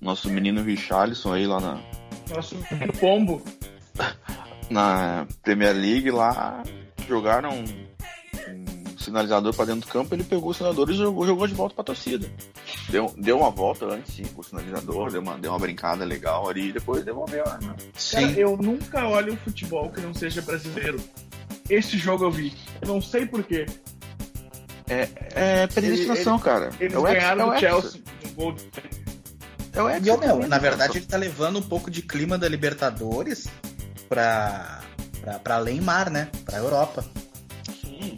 Nosso 0.00 0.28
menino 0.28 0.62
Richarlison 0.64 1.32
aí 1.32 1.46
lá 1.46 1.60
na, 1.60 1.80
Nosso 2.34 2.56
pombo. 2.98 3.40
na 4.70 5.26
Premier 5.42 5.74
League 5.74 6.10
lá 6.10 6.62
jogaram 7.06 7.50
um, 7.50 7.64
sinalizador 9.02 9.54
pra 9.54 9.64
dentro 9.64 9.82
do 9.82 9.92
campo, 9.92 10.14
ele 10.14 10.24
pegou 10.24 10.50
o 10.50 10.54
sinalizador 10.54 10.90
e 10.90 10.94
jogou, 10.94 11.26
jogou 11.26 11.46
de 11.46 11.54
volta 11.54 11.74
pra 11.74 11.84
torcida. 11.84 12.30
Deu, 12.88 13.12
deu 13.18 13.38
uma 13.38 13.50
volta 13.50 13.86
antes, 13.86 14.14
sim, 14.14 14.24
com 14.24 14.40
o 14.40 14.44
sinalizador, 14.44 15.10
deu 15.10 15.20
uma, 15.20 15.36
deu 15.38 15.50
uma 15.50 15.58
brincada 15.58 16.04
legal 16.04 16.48
ali 16.48 16.68
e 16.68 16.72
depois 16.72 17.04
devolveu. 17.04 17.44
Né? 17.44 17.58
Cara, 17.60 17.76
Sim. 17.94 18.34
eu 18.36 18.56
nunca 18.56 19.06
olho 19.06 19.36
futebol 19.36 19.90
que 19.90 20.00
não 20.00 20.14
seja 20.14 20.40
brasileiro. 20.42 21.00
Esse 21.68 21.96
jogo 21.98 22.24
eu 22.24 22.30
vi. 22.30 22.54
Eu 22.80 22.88
não 22.88 23.00
sei 23.00 23.26
porquê. 23.26 23.66
É 24.86 25.66
predestinação, 25.68 26.38
cara. 26.38 26.70
Eles 26.78 26.94
é 26.94 26.98
o 26.98 27.02
ganharam 27.02 27.44
é 27.44 27.46
o 27.46 27.54
do. 27.54 27.60
Chelsea. 27.60 28.02
Gol 28.34 28.52
de... 28.52 28.68
É 29.72 29.82
o 29.82 29.88
E, 29.90 30.00
meu, 30.00 30.46
na 30.46 30.58
verdade 30.58 30.98
ele 30.98 31.06
tá 31.06 31.16
levando 31.16 31.58
um 31.58 31.62
pouco 31.62 31.90
de 31.90 32.02
clima 32.02 32.36
da 32.36 32.46
Libertadores 32.46 33.48
pra, 34.06 34.81
pra, 35.22 35.38
pra 35.38 35.54
além 35.56 35.80
mar, 35.80 36.10
né? 36.10 36.28
Pra 36.44 36.58
Europa. 36.58 37.04
Sim. 37.80 38.16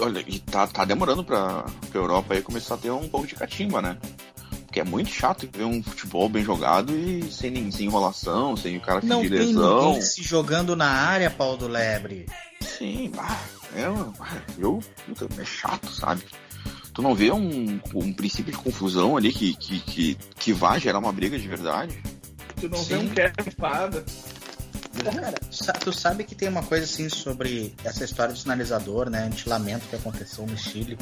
Olha, 0.00 0.24
e 0.26 0.38
tá, 0.40 0.66
tá 0.66 0.84
demorando 0.84 1.22
pra, 1.22 1.64
pra 1.90 2.00
Europa 2.00 2.34
aí 2.34 2.42
começar 2.42 2.74
a 2.74 2.78
ter 2.78 2.90
um 2.90 3.08
pouco 3.08 3.26
de 3.26 3.34
catimba, 3.34 3.80
né? 3.80 3.96
Porque 4.66 4.80
é 4.80 4.84
muito 4.84 5.10
chato 5.10 5.48
ver 5.52 5.64
um 5.64 5.80
futebol 5.82 6.28
bem 6.28 6.42
jogado 6.42 6.92
e 6.96 7.30
sem, 7.30 7.70
sem 7.70 7.86
enrolação, 7.86 8.56
sem 8.56 8.76
o 8.76 8.80
cara 8.80 9.00
Não 9.04 9.20
fingir 9.20 9.38
tem 9.38 9.46
lesão. 9.48 9.84
ninguém 9.86 10.02
se 10.02 10.22
jogando 10.22 10.74
na 10.74 10.90
área, 10.90 11.30
Paulo 11.30 11.58
do 11.58 11.68
Lebre. 11.68 12.26
Sim, 12.60 13.12
é, 13.76 13.84
eu, 14.58 14.82
puta, 15.06 15.28
é 15.40 15.44
chato, 15.44 15.88
sabe? 15.92 16.22
Tu 16.92 17.02
não 17.02 17.14
vê 17.14 17.30
um, 17.30 17.80
um 17.94 18.12
princípio 18.12 18.52
de 18.52 18.58
confusão 18.58 19.16
ali 19.16 19.32
que, 19.32 19.54
que, 19.54 19.80
que, 19.80 20.18
que 20.36 20.52
vai 20.52 20.80
gerar 20.80 20.98
uma 20.98 21.12
briga 21.12 21.38
de 21.38 21.46
verdade? 21.46 21.96
Tu 22.60 22.68
não 22.68 22.78
Sim. 22.78 22.84
vê 22.84 22.96
um 22.96 23.08
Kevin 23.10 23.48
espada. 23.48 24.04
Cara, 25.02 25.74
tu 25.80 25.92
sabe 25.92 26.24
que 26.24 26.34
tem 26.34 26.48
uma 26.48 26.62
coisa 26.62 26.84
assim 26.84 27.08
sobre 27.08 27.74
essa 27.84 28.04
história 28.04 28.32
do 28.32 28.38
sinalizador, 28.38 29.10
né? 29.10 29.20
A 29.20 29.24
gente 29.24 29.48
lamenta 29.48 29.84
o 29.84 29.88
que 29.88 29.96
aconteceu 29.96 30.46
no 30.46 30.56
Chile. 30.56 30.96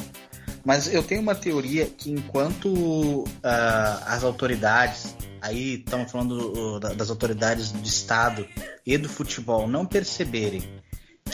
Mas 0.65 0.91
eu 0.93 1.03
tenho 1.03 1.21
uma 1.21 1.35
teoria 1.35 1.85
que 1.85 2.09
enquanto 2.11 3.25
ah, 3.43 4.01
as 4.07 4.23
autoridades, 4.23 5.15
aí 5.41 5.75
estamos 5.75 6.09
falando 6.11 6.75
uh, 6.75 6.79
da- 6.79 6.93
das 6.93 7.09
autoridades 7.09 7.71
do 7.71 7.85
Estado 7.85 8.47
e 8.85 8.97
do 8.97 9.09
futebol, 9.09 9.67
não 9.67 9.85
perceberem 9.85 10.63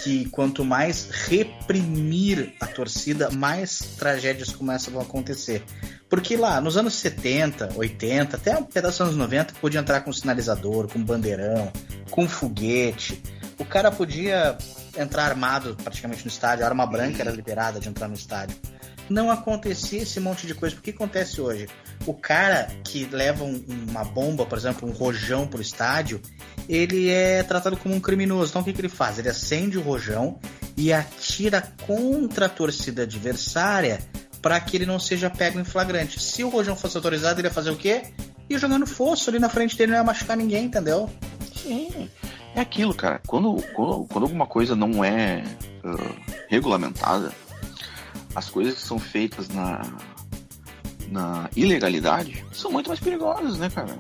que 0.04 0.26
quanto 0.30 0.64
mais 0.64 1.10
reprimir 1.10 2.54
a 2.60 2.68
torcida, 2.68 3.30
mais 3.32 3.80
tragédias 3.98 4.56
essa 4.74 4.92
vão 4.92 5.02
acontecer. 5.02 5.64
Porque 6.10 6.36
lá, 6.36 6.60
nos 6.60 6.78
anos 6.78 6.96
70, 6.96 7.74
80, 7.76 8.38
até 8.38 8.58
um 8.58 8.64
pedaço 8.64 9.00
dos 9.00 9.08
anos 9.08 9.18
90, 9.18 9.54
podia 9.62 9.80
entrar 9.80 10.02
com 10.02 10.12
sinalizador, 10.12 10.88
com 10.88 11.04
bandeirão, 11.04 11.72
com 12.10 12.28
foguete. 12.28 13.22
O 13.58 13.66
cara 13.66 13.92
podia 13.92 14.58
entrar 14.98 15.26
armado 15.26 15.76
praticamente 15.84 16.26
no 16.26 16.32
estádio, 16.32 16.66
a 16.66 16.68
arma 16.68 16.86
branca 16.86 17.22
era 17.22 17.32
liberada 17.32 17.80
de 17.80 17.88
entrar 17.88 18.08
no 18.08 18.16
estádio. 18.16 18.58
Não 19.10 19.32
acontecia 19.32 20.02
esse 20.04 20.20
monte 20.20 20.46
de 20.46 20.54
coisa. 20.54 20.76
O 20.76 20.80
que 20.82 20.92
acontece 20.92 21.42
hoje? 21.42 21.68
O 22.06 22.14
cara 22.14 22.68
que 22.84 23.06
leva 23.06 23.44
um- 23.44 23.64
uma 23.90 24.04
bomba, 24.04 24.46
por 24.46 24.58
exemplo, 24.58 24.88
um 24.88 24.92
rojão 24.92 25.48
pro 25.48 25.62
estádio, 25.62 26.22
ele 26.68 27.10
é 27.10 27.42
tratado 27.44 27.76
como 27.76 27.96
um 27.96 28.00
criminoso. 28.00 28.50
Então 28.52 28.62
o 28.62 28.66
que, 28.66 28.74
que 28.74 28.82
ele 28.82 28.90
faz? 28.90 29.18
Ele 29.18 29.30
acende 29.30 29.78
o 29.78 29.82
rojão 29.82 30.38
e 30.78 30.94
atira 30.94 31.62
contra 31.86 32.46
a 32.46 32.50
torcida 32.50 33.04
adversária 33.04 34.00
para 34.42 34.60
que 34.60 34.78
ele 34.78 34.86
não 34.86 35.00
seja 35.00 35.30
pego 35.30 35.60
em 35.60 35.66
flagrante. 35.66 36.22
Se 36.22 36.44
o 36.46 36.50
Rojão 36.50 36.76
fosse 36.76 36.96
autorizado, 36.96 37.42
ele 37.42 37.48
ia 37.50 37.54
fazer 37.54 37.72
o 37.72 37.76
quê? 37.76 38.04
Ia 38.50 38.58
jogar 38.58 38.80
no 38.80 38.88
fosso 38.88 39.30
ali 39.30 39.38
na 39.38 39.50
frente 39.50 39.76
dele, 39.78 39.92
não 39.92 39.98
ia 40.00 40.04
machucar 40.04 40.38
ninguém, 40.38 40.66
entendeu? 40.66 41.10
Sim. 41.54 42.10
É 42.56 42.62
aquilo, 42.62 42.94
cara. 42.94 43.22
Quando, 43.28 43.62
quando, 43.76 44.06
quando 44.06 44.24
alguma 44.24 44.48
coisa 44.48 44.76
não 44.78 45.04
é 45.04 45.44
uh, 45.84 46.16
regulamentada, 46.48 47.32
as 48.40 48.50
coisas 48.50 48.76
que 48.76 48.82
são 48.82 48.98
feitas 48.98 49.50
na, 49.50 49.82
na 51.10 51.50
ilegalidade 51.56 52.46
são 52.52 52.72
muito 52.72 52.88
mais 52.88 53.00
perigosas, 53.00 53.58
né, 53.58 53.70
cara? 53.70 54.00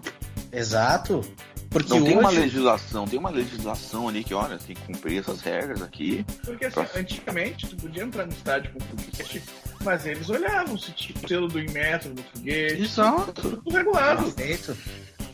Exato. 0.51 1.21
Porque 1.69 1.89
não 1.89 1.97
hoje... 1.97 2.07
tem 2.07 2.17
uma 2.17 2.29
legislação, 2.31 3.05
tem 3.05 3.19
uma 3.19 3.29
legislação 3.29 4.07
ali 4.07 4.23
que, 4.23 4.33
olha, 4.33 4.57
tem 4.57 4.75
que 4.75 4.81
cumprir 4.81 5.19
essas 5.19 5.41
regras 5.41 5.83
aqui. 5.83 6.25
Porque 6.43 6.65
assim, 6.65 6.79
antigamente 6.95 7.67
tu 7.67 7.75
podia 7.75 8.03
entrar 8.03 8.25
no 8.25 8.31
estádio 8.31 8.71
com 8.73 8.79
foguete, 8.79 9.43
mas 9.83 10.05
eles 10.07 10.27
olhavam 10.29 10.77
se 10.77 10.91
tinha 10.93 11.15
o 11.23 11.27
selo 11.27 11.47
do 11.47 11.59
Inmetro, 11.59 12.13
do 12.13 12.23
foguete. 12.23 12.81
Exato. 12.81 13.33
Tudo 13.33 13.69
regulado. 13.69 14.31
Perfeito. 14.31 14.75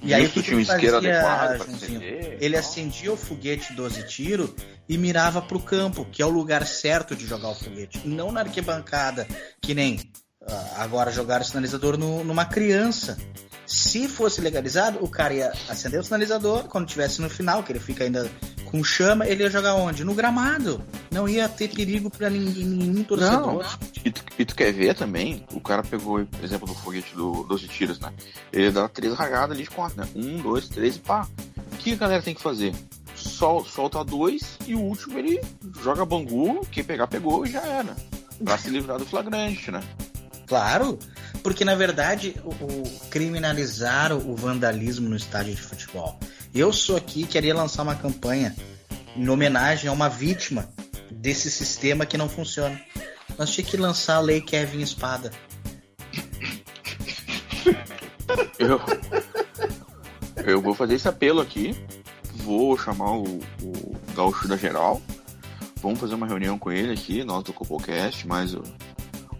E 0.05 0.13
aí 0.13 0.25
o 0.25 0.29
que, 0.29 0.43
tinha 0.43 0.57
um 0.57 0.59
isqueiro 0.59 0.97
adequado 0.97 1.61
acender, 1.61 2.37
Ele 2.39 2.55
acendia 2.55 3.11
o 3.11 3.17
foguete 3.17 3.73
12 3.73 4.03
tiro 4.07 4.55
e 4.87 4.97
mirava 4.97 5.41
pro 5.41 5.59
campo, 5.59 6.05
que 6.05 6.21
é 6.21 6.25
o 6.25 6.29
lugar 6.29 6.65
certo 6.65 7.15
de 7.15 7.25
jogar 7.25 7.49
o 7.49 7.55
foguete. 7.55 8.01
Não 8.07 8.31
na 8.31 8.41
arquibancada, 8.41 9.27
que 9.61 9.73
nem 9.73 9.99
ah, 10.47 10.75
agora 10.77 11.11
jogar 11.11 11.41
o 11.41 11.43
sinalizador 11.43 11.97
no- 11.97 12.23
numa 12.23 12.45
criança. 12.45 13.17
Se 13.65 14.07
fosse 14.07 14.41
legalizado, 14.41 14.99
o 15.03 15.09
cara 15.09 15.33
ia 15.33 15.51
acender 15.67 15.99
o 15.99 16.03
sinalizador, 16.03 16.65
quando 16.65 16.87
tivesse 16.87 17.19
no 17.19 17.29
final, 17.29 17.63
que 17.63 17.71
ele 17.71 17.79
fica 17.79 18.03
ainda 18.03 18.29
com 18.77 18.83
chama, 18.83 19.25
ele 19.27 19.43
ia 19.43 19.49
jogar 19.49 19.75
onde? 19.75 20.03
No 20.03 20.13
gramado. 20.13 20.81
Não 21.11 21.27
ia 21.29 21.47
ter 21.47 21.69
perigo 21.69 22.09
pra 22.09 22.29
ninguém, 22.29 22.65
nenhum 22.65 23.03
torcedor. 23.03 23.65
E 24.03 24.11
tu, 24.11 24.23
e 24.39 24.45
tu 24.45 24.55
quer 24.55 24.71
ver 24.73 24.95
também, 24.95 25.45
o 25.53 25.59
cara 25.61 25.81
pegou, 25.83 26.25
por 26.25 26.43
exemplo, 26.43 26.67
do 26.67 26.73
foguete 26.75 27.15
do 27.15 27.43
12 27.43 27.67
tiros, 27.67 27.99
né? 27.99 28.11
Ele 28.51 28.71
dá 28.71 28.87
três 28.89 29.13
ragadas 29.13 29.51
ali 29.55 29.63
de 29.63 29.69
quatro, 29.69 29.97
né? 30.01 30.07
Um, 30.15 30.41
dois, 30.41 30.67
três 30.67 30.95
e 30.97 30.99
pá. 30.99 31.27
O 31.73 31.77
que 31.77 31.93
a 31.93 31.95
galera 31.95 32.21
tem 32.21 32.33
que 32.35 32.41
fazer? 32.41 32.73
Sol, 33.15 33.63
solta 33.65 34.03
dois 34.03 34.57
e 34.67 34.75
o 34.75 34.79
último 34.81 35.17
ele 35.17 35.39
joga 35.81 36.03
bangu, 36.05 36.65
quem 36.71 36.83
pegar 36.83 37.07
pegou 37.07 37.45
e 37.45 37.51
já 37.51 37.61
era. 37.61 37.95
Pra 38.43 38.57
se 38.57 38.69
livrar 38.69 38.97
do 38.99 39.05
flagrante, 39.05 39.71
né? 39.71 39.81
Claro, 40.47 40.99
porque 41.41 41.63
na 41.65 41.73
verdade 41.75 42.35
o, 42.43 42.49
o- 42.49 42.99
criminalizaram 43.09 44.17
o 44.17 44.35
vandalismo 44.35 45.07
no 45.09 45.15
estádio 45.15 45.55
de 45.55 45.61
futebol. 45.61 46.19
Eu 46.55 46.71
sou 46.71 46.95
aqui 46.95 47.27
queria 47.27 47.53
lançar 47.53 47.83
uma 47.83 47.95
campanha 47.95 48.55
em 49.13 49.27
homenagem 49.27 49.89
a 49.89 49.91
uma 49.91 50.07
vítima 50.07 50.69
desse 51.11 51.51
sistema 51.51 52.05
que 52.05 52.17
não 52.17 52.29
funciona. 52.29 52.79
Nós 53.37 53.49
tínhamos 53.49 53.71
que 53.71 53.77
lançar 53.77 54.15
a 54.15 54.21
lei 54.21 54.39
Kevin 54.39 54.79
Espada. 54.79 55.33
Eu, 58.57 58.79
eu 60.45 60.61
vou 60.61 60.73
fazer 60.73 60.95
esse 60.95 61.09
apelo 61.09 61.41
aqui. 61.41 61.75
Vou 62.35 62.77
chamar 62.77 63.11
o, 63.17 63.39
o 63.61 63.95
Gaúcho 64.15 64.47
da 64.47 64.55
Geral. 64.55 65.01
Vamos 65.81 65.99
fazer 65.99 66.15
uma 66.15 66.25
reunião 66.25 66.57
com 66.57 66.71
ele 66.71 66.93
aqui, 66.93 67.25
nós 67.25 67.43
do 67.43 67.51
Copocast, 67.51 68.25
mais 68.25 68.53
o, 68.53 68.63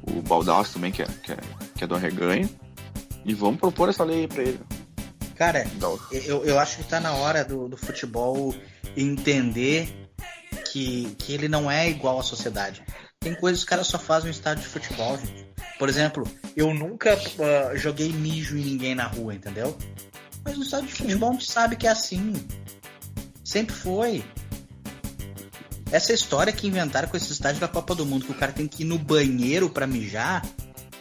o 0.02 0.22
Baldaço 0.22 0.74
também, 0.74 0.92
que 0.92 1.02
é, 1.02 1.06
que, 1.24 1.32
é, 1.32 1.38
que 1.78 1.84
é 1.86 1.88
do 1.88 1.96
Arreganho. 1.96 2.50
E 3.24 3.34
vamos 3.34 3.58
propor 3.58 3.88
essa 3.88 4.04
lei 4.04 4.28
pra 4.28 4.44
ele. 4.44 4.60
Cara, 5.36 5.66
eu, 6.12 6.46
eu 6.46 6.60
acho 6.60 6.78
que 6.78 6.84
tá 6.86 7.00
na 7.00 7.14
hora 7.14 7.44
do, 7.44 7.68
do 7.68 7.78
futebol 7.78 8.56
entender 8.96 10.10
que, 10.72 11.14
que 11.20 11.34
ele 11.34 11.48
não 11.48 11.70
é 11.70 11.90
igual 11.90 12.20
à 12.20 12.24
sociedade. 12.24 12.82
Tem 13.20 13.36
coisas 13.36 13.60
que 13.60 13.66
os 13.66 13.70
caras 13.70 13.88
só 13.88 14.00
fazem 14.00 14.30
no 14.30 14.36
estádio 14.36 14.64
de 14.64 14.70
futebol, 14.70 15.18
gente. 15.18 15.46
Por 15.78 15.90
exemplo, 15.90 16.26
eu 16.56 16.74
nunca 16.74 17.14
ah, 17.14 17.76
joguei 17.76 18.14
mijo 18.14 18.58
em 18.58 18.64
ninguém 18.64 18.96
na 18.96 19.08
rua, 19.08 19.34
entendeu? 19.34 19.78
Mas 20.44 20.58
no 20.58 20.64
estádio 20.64 20.88
de 20.88 20.94
futebol 20.94 21.30
a 21.30 21.34
gente 21.34 21.52
sabe 21.52 21.76
que 21.76 21.88
é 21.88 21.90
assim. 21.90 22.34
Sempre 23.44 23.76
foi. 23.76 24.24
Essa 25.92 26.14
história 26.14 26.54
que 26.54 26.68
inventaram 26.68 27.08
com 27.08 27.18
esse 27.18 27.32
estádio 27.32 27.60
da 27.60 27.68
Copa 27.68 27.94
do 27.94 28.06
Mundo, 28.06 28.26
que 28.26 28.32
o 28.32 28.36
cara 28.36 28.52
tem 28.52 28.68
que 28.68 28.84
ir 28.84 28.86
no 28.86 28.98
banheiro 28.98 29.70
pra 29.70 29.86
mijar. 29.86 30.46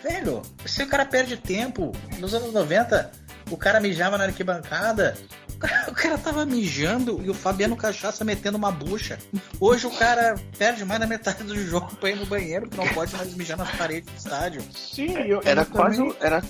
Velho, 0.03 0.43
se 0.67 0.83
o 0.83 0.87
cara 0.87 1.07
perde 1.07 1.37
tempo, 1.37 1.93
nos 2.19 2.35
anos 2.35 2.53
90, 2.53 3.11
o 3.51 3.57
cara 3.57 3.81
mijava 3.81 4.17
na 4.19 4.25
arquibancada, 4.25 5.17
o 5.89 5.93
cara, 5.93 6.19
tava 6.19 6.45
mijando 6.47 7.21
e 7.25 7.31
o 7.31 7.35
Fabiano 7.35 7.77
Cachaça 7.77 8.25
metendo 8.25 8.57
uma 8.59 8.71
bucha. 8.73 9.19
Hoje 9.61 9.87
o 9.87 9.91
cara 9.91 10.35
perde 10.59 10.85
mais 10.85 11.01
da 11.01 11.07
metade 11.07 11.43
do 11.45 11.57
jogo 11.67 11.95
pra 11.97 12.11
ir 12.11 12.17
no 12.17 12.27
banheiro, 12.27 12.69
que 12.69 12.77
não 12.77 12.89
pode 12.89 13.15
mais 13.17 13.35
mijar 13.35 13.57
nas 13.57 13.71
paredes 13.73 14.11
do 14.13 14.17
estádio. 14.19 14.63
Sim, 14.75 15.17
e 15.19 15.31
eu, 15.31 15.41
Era 15.45 15.63
eu 15.63 15.67
quase. 15.67 15.97
também- 15.99 16.17
Era, 16.21 16.43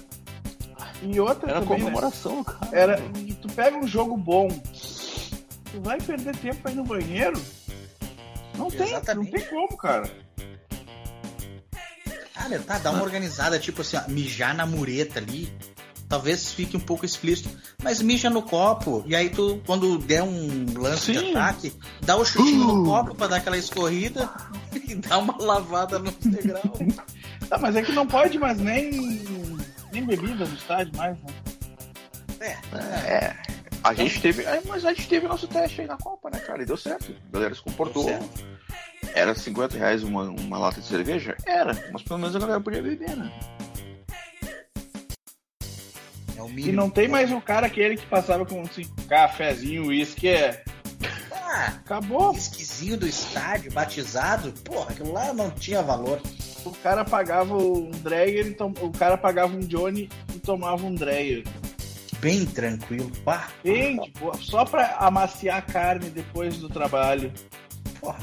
E 1.02 1.20
outra 1.20 1.50
era 1.50 1.60
também, 1.60 1.78
né? 1.78 1.84
comemoração, 1.84 2.42
cara. 2.44 2.68
Era, 2.72 3.00
e 3.18 3.34
tu 3.34 3.48
pega 3.48 3.76
um 3.76 3.86
jogo 3.86 4.16
bom, 4.16 4.48
tu 4.48 5.80
vai 5.82 6.00
perder 6.00 6.34
tempo 6.36 6.62
pra 6.62 6.72
ir 6.72 6.76
no 6.76 6.84
banheiro? 6.84 7.40
Não 8.56 8.70
tem, 8.70 8.92
não 9.16 9.24
tem 9.26 9.44
como, 9.46 9.76
cara. 9.76 10.08
Cara, 12.34 12.58
tá, 12.60 12.78
dá 12.78 12.90
uma 12.90 13.02
organizada, 13.02 13.58
tipo 13.58 13.80
assim, 13.82 13.96
ó, 13.96 14.02
mijar 14.08 14.54
na 14.54 14.66
mureta 14.66 15.18
ali. 15.18 15.52
Talvez 16.08 16.52
fique 16.52 16.76
um 16.76 16.80
pouco 16.80 17.04
explícito, 17.04 17.48
mas 17.82 18.00
mija 18.02 18.28
no 18.30 18.42
copo. 18.42 19.02
E 19.06 19.16
aí 19.16 19.30
tu, 19.30 19.60
quando 19.66 19.98
der 19.98 20.22
um 20.22 20.66
lance 20.76 21.12
de 21.12 21.18
Sim. 21.18 21.30
ataque, 21.30 21.72
dá 22.02 22.16
o 22.16 22.24
chutinho 22.24 22.64
no 22.66 22.84
copo 22.84 23.14
pra 23.14 23.26
dar 23.26 23.36
aquela 23.36 23.56
escorrida 23.56 24.28
e 24.86 24.94
dá 24.94 25.18
uma 25.18 25.36
lavada 25.38 25.98
no 25.98 26.10
degrau. 26.10 26.62
Tá, 27.48 27.58
mas 27.58 27.76
é 27.76 27.82
que 27.82 27.92
não 27.92 28.06
pode 28.06 28.38
mais 28.38 28.58
nem, 28.58 28.90
nem 29.92 30.02
bebida 30.06 30.46
no 30.46 30.54
estádio 30.54 30.96
mais, 30.96 31.14
né? 31.18 31.34
É, 32.40 32.56
É. 33.12 33.36
A 33.82 33.92
gente 33.92 34.18
teve. 34.22 34.42
é, 34.44 34.62
Mas 34.66 34.82
a 34.86 34.94
gente 34.94 35.06
teve 35.06 35.28
nosso 35.28 35.46
teste 35.46 35.82
aí 35.82 35.86
na 35.86 35.98
Copa, 35.98 36.30
né, 36.30 36.38
cara? 36.38 36.62
E 36.62 36.64
deu 36.64 36.76
certo. 36.76 37.14
A 37.28 37.32
galera 37.34 37.54
se 37.54 37.60
comportou. 37.60 38.06
Era 39.14 39.34
50 39.34 39.76
reais 39.76 40.02
uma, 40.02 40.22
uma 40.22 40.58
lata 40.58 40.80
de 40.80 40.86
cerveja? 40.86 41.36
Era, 41.46 41.76
mas 41.92 42.02
pelo 42.02 42.18
menos 42.18 42.34
a 42.34 42.38
galera 42.38 42.60
podia 42.62 42.82
beber, 42.82 43.14
né? 43.14 43.30
É 46.44 46.48
o 46.48 46.50
E 46.50 46.54
mínimo. 46.54 46.76
não 46.76 46.90
tem 46.90 47.08
mais 47.08 47.30
o 47.32 47.40
cara 47.40 47.66
aquele 47.66 47.96
que 47.96 48.06
passava 48.06 48.44
com 48.46 48.60
assim, 48.62 48.84
cafezinho, 49.08 49.86
uísque, 49.86 50.28
é. 50.28 50.62
Ah, 51.32 51.66
Acabou. 51.84 52.32
esquisinho 52.32 52.96
do 52.96 53.06
estádio, 53.06 53.72
batizado, 53.72 54.52
porra, 54.64 54.90
aquilo 54.92 55.12
lá 55.12 55.32
não 55.32 55.50
tinha 55.50 55.82
valor. 55.82 56.20
O 56.64 56.70
cara 56.70 57.04
pagava 57.04 57.56
um 57.56 57.90
Dreyer, 57.90 58.46
e 58.46 58.54
tom- 58.54 58.72
o 58.80 58.90
cara 58.90 59.16
pagava 59.18 59.54
um 59.54 59.60
Johnny 59.60 60.08
e 60.34 60.38
tomava 60.38 60.84
um 60.86 60.94
Dreyer. 60.94 61.44
Bem 62.20 62.46
tranquilo. 62.46 63.10
Pá, 63.24 63.48
Bem, 63.62 63.98
tipo, 64.00 64.34
só 64.38 64.64
pra 64.64 64.96
amaciar 64.98 65.58
a 65.58 65.62
carne 65.62 66.08
depois 66.08 66.56
do 66.56 66.68
trabalho. 66.70 67.30
porra. 68.00 68.18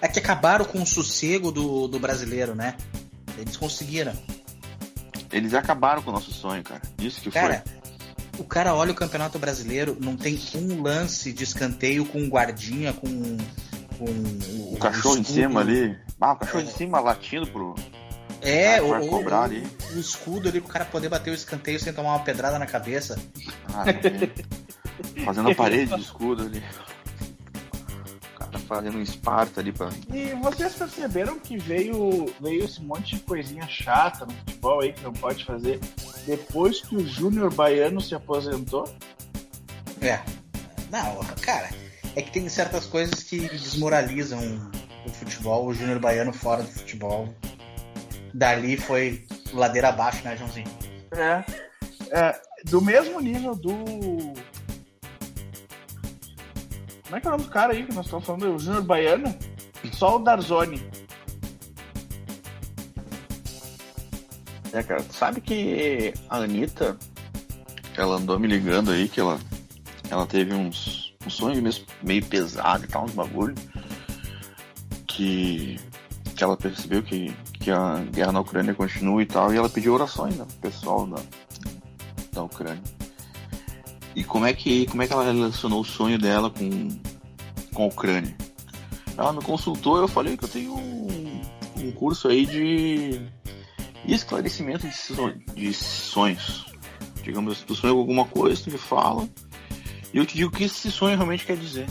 É 0.00 0.08
que 0.08 0.18
acabaram 0.18 0.64
com 0.64 0.80
o 0.80 0.86
sossego 0.86 1.50
do, 1.50 1.88
do 1.88 1.98
brasileiro, 1.98 2.54
né? 2.54 2.76
Eles 3.36 3.56
conseguiram. 3.56 4.12
Eles 5.32 5.54
acabaram 5.54 6.02
com 6.02 6.10
o 6.10 6.12
nosso 6.12 6.32
sonho, 6.32 6.62
cara. 6.62 6.80
Isso 6.98 7.20
que 7.20 7.30
Cara, 7.30 7.62
foi. 7.64 8.40
o 8.40 8.44
cara 8.44 8.74
olha 8.74 8.92
o 8.92 8.94
Campeonato 8.94 9.38
Brasileiro, 9.38 9.96
não 10.00 10.16
tem 10.16 10.40
um 10.54 10.82
lance 10.82 11.32
de 11.32 11.44
escanteio 11.44 12.04
com 12.06 12.18
um 12.18 12.28
guardinha, 12.28 12.92
com, 12.92 13.08
com 13.98 14.04
o, 14.04 14.74
O 14.74 14.78
cachorro 14.78 15.18
em 15.18 15.24
cima 15.24 15.60
ali. 15.60 15.96
Ah, 16.20 16.32
o 16.32 16.36
cachorro 16.36 16.62
em 16.64 16.70
cima 16.70 16.98
latindo 17.00 17.46
pro. 17.48 17.74
É, 18.40 18.78
Ah, 18.78 18.82
o- 18.82 19.08
cobrar 19.08 19.40
o- 19.40 19.44
ali. 19.44 19.66
o 19.94 19.98
escudo 19.98 20.48
ali 20.48 20.60
pro 20.60 20.72
cara 20.72 20.84
poder 20.84 21.08
bater 21.08 21.30
o 21.30 21.34
escanteio 21.34 21.78
sem 21.80 21.92
tomar 21.92 22.10
uma 22.10 22.20
pedrada 22.24 22.58
na 22.58 22.66
cabeça. 22.66 23.18
Ah, 23.74 23.84
é. 23.90 24.28
fazendo 25.24 25.50
a 25.50 25.54
parede 25.54 25.94
de 25.94 26.00
escudo 26.00 26.42
ali. 26.44 26.62
Fazendo 28.68 28.98
um 28.98 29.02
Esparta 29.02 29.60
ali 29.60 29.72
pra. 29.72 29.88
E 30.12 30.34
vocês 30.34 30.74
perceberam 30.74 31.40
que 31.40 31.56
veio, 31.56 32.26
veio 32.38 32.64
esse 32.64 32.82
monte 32.82 33.16
de 33.16 33.22
coisinha 33.22 33.66
chata 33.66 34.26
no 34.26 34.32
futebol 34.32 34.80
aí 34.82 34.92
que 34.92 35.02
não 35.02 35.12
pode 35.14 35.42
fazer 35.44 35.80
depois 36.26 36.82
que 36.82 36.94
o 36.94 37.06
Júnior 37.06 37.52
Baiano 37.52 37.98
se 37.98 38.14
aposentou? 38.14 38.84
É. 40.02 40.20
Não, 40.90 41.20
cara, 41.40 41.70
é 42.14 42.20
que 42.20 42.30
tem 42.30 42.46
certas 42.50 42.84
coisas 42.84 43.22
que 43.22 43.40
desmoralizam 43.48 44.38
o 45.06 45.08
futebol, 45.08 45.66
o 45.66 45.72
Júnior 45.72 45.98
Baiano 45.98 46.32
fora 46.32 46.62
do 46.62 46.68
futebol. 46.68 47.34
Dali 48.34 48.76
foi 48.76 49.26
ladeira 49.52 49.88
abaixo, 49.88 50.22
né, 50.24 50.36
Joãozinho? 50.36 50.68
É, 51.12 51.44
é, 52.10 52.40
do 52.66 52.82
mesmo 52.82 53.20
nível 53.20 53.54
do. 53.54 53.74
Como 57.08 57.16
é 57.16 57.20
que 57.22 57.26
é 57.26 57.30
o 57.30 57.32
nome 57.32 57.44
do 57.44 57.50
cara 57.50 57.72
aí 57.72 57.86
que 57.86 57.94
nós 57.94 58.04
estamos 58.04 58.26
falando? 58.26 58.54
O 58.54 58.58
Júnior 58.58 58.82
Baiano? 58.82 59.34
Só 59.94 60.16
o 60.16 60.18
Darzoni. 60.18 60.86
É, 64.74 64.82
cara, 64.82 65.02
sabe 65.10 65.40
que 65.40 66.12
a 66.28 66.36
Anitta, 66.36 66.98
ela 67.96 68.16
andou 68.16 68.38
me 68.38 68.46
ligando 68.46 68.90
aí 68.90 69.08
que 69.08 69.18
ela, 69.18 69.38
ela 70.10 70.26
teve 70.26 70.52
uns, 70.52 71.14
uns 71.26 71.32
sonhos 71.32 71.62
meio, 71.62 71.86
meio 72.02 72.26
pesados 72.26 72.84
e 72.84 72.88
tal, 72.88 73.04
uns 73.06 73.12
bagulho. 73.12 73.54
que, 75.06 75.80
que 76.36 76.44
ela 76.44 76.58
percebeu 76.58 77.02
que, 77.02 77.34
que 77.54 77.70
a 77.70 78.04
guerra 78.12 78.32
na 78.32 78.40
Ucrânia 78.40 78.74
continua 78.74 79.22
e 79.22 79.26
tal, 79.26 79.50
e 79.50 79.56
ela 79.56 79.70
pediu 79.70 79.94
orações 79.94 80.36
né, 80.36 80.44
pro 80.44 80.70
pessoal 80.70 81.06
da, 81.06 81.22
da 82.32 82.42
Ucrânia. 82.42 82.97
E 84.18 84.24
como 84.24 84.44
é 84.46 84.52
que 84.52 84.84
como 84.86 85.00
é 85.00 85.06
que 85.06 85.12
ela 85.12 85.22
relacionou 85.32 85.80
o 85.80 85.84
sonho 85.84 86.18
dela 86.18 86.50
com, 86.50 86.88
com 87.72 87.84
a 87.84 87.86
Ucrânia? 87.86 88.36
Ela 89.16 89.32
me 89.32 89.40
consultou, 89.40 89.96
eu 89.98 90.08
falei 90.08 90.36
que 90.36 90.44
eu 90.44 90.48
tenho 90.48 90.74
um, 90.76 91.40
um 91.76 91.92
curso 91.92 92.26
aí 92.26 92.44
de 92.44 93.20
esclarecimento 94.06 94.88
de, 94.88 94.96
sonho, 94.96 95.40
de 95.54 95.72
sonhos. 95.72 96.66
Digamos, 97.22 97.60
tu 97.60 97.76
sonha 97.76 97.92
com 97.92 98.00
alguma 98.00 98.24
coisa, 98.24 98.60
tu 98.64 98.70
me 98.72 98.78
fala, 98.78 99.28
e 100.12 100.18
eu 100.18 100.26
te 100.26 100.34
digo 100.36 100.48
o 100.48 100.52
que 100.52 100.64
esse 100.64 100.90
sonho 100.90 101.16
realmente 101.16 101.44
quer 101.46 101.56
dizer. 101.56 101.86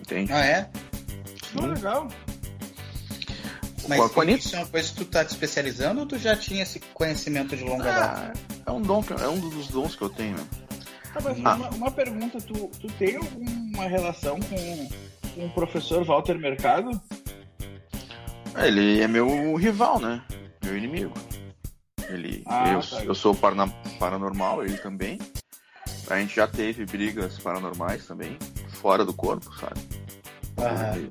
Entende? 0.00 0.32
Ah, 0.32 0.44
é? 0.44 0.70
Oh, 1.60 1.66
legal. 1.66 2.08
Mas 3.88 3.98
Com 3.98 4.04
a- 4.04 4.10
com 4.10 4.20
a 4.20 4.22
Anitta- 4.24 4.38
isso 4.46 4.56
é 4.56 4.58
uma 4.60 4.66
coisa 4.68 4.88
que 4.88 4.94
tu 4.96 5.04
tá 5.04 5.24
te 5.24 5.30
especializando 5.30 6.00
ou 6.00 6.06
tu 6.06 6.18
já 6.18 6.34
tinha 6.36 6.62
esse 6.62 6.80
conhecimento 6.94 7.54
de 7.56 7.62
longa 7.64 7.84
data? 7.84 8.32
Ah, 8.34 8.70
é 8.70 8.72
um 8.72 8.80
dom, 8.80 9.02
que- 9.02 9.12
é 9.12 9.28
um 9.28 9.38
dos 9.38 9.68
dons 9.68 9.94
que 9.96 10.02
eu 10.02 10.08
tenho. 10.08 10.36
Mas 11.22 11.38
Ah. 11.44 11.54
uma, 11.54 11.68
uma 11.70 11.90
pergunta, 11.90 12.38
tu, 12.40 12.68
tu 12.80 12.86
tem 12.98 13.16
alguma 13.16 13.84
relação 13.88 14.38
com, 14.40 14.88
com 15.34 15.46
o 15.46 15.50
professor 15.50 16.04
Walter 16.04 16.38
Mercado? 16.38 16.90
É, 18.54 18.68
Ele 18.68 19.00
é 19.00 19.08
meu 19.08 19.54
rival, 19.56 19.98
né? 20.00 20.22
Meu 20.64 20.76
inimigo. 20.76 21.12
Ele, 22.08 22.42
Ah, 22.46 22.68
eu, 22.70 22.80
tá. 22.80 23.04
eu 23.04 23.14
sou 23.14 23.34
parana- 23.34 23.68
paranormal, 23.98 24.64
ele 24.64 24.76
também. 24.78 25.18
A 26.08 26.18
gente 26.20 26.36
já 26.36 26.46
teve 26.46 26.86
brigas 26.86 27.38
paranormais 27.38 28.06
também, 28.06 28.38
fora 28.80 29.04
do 29.04 29.12
corpo, 29.12 29.52
sabe? 29.58 29.80
Aham. 30.58 31.08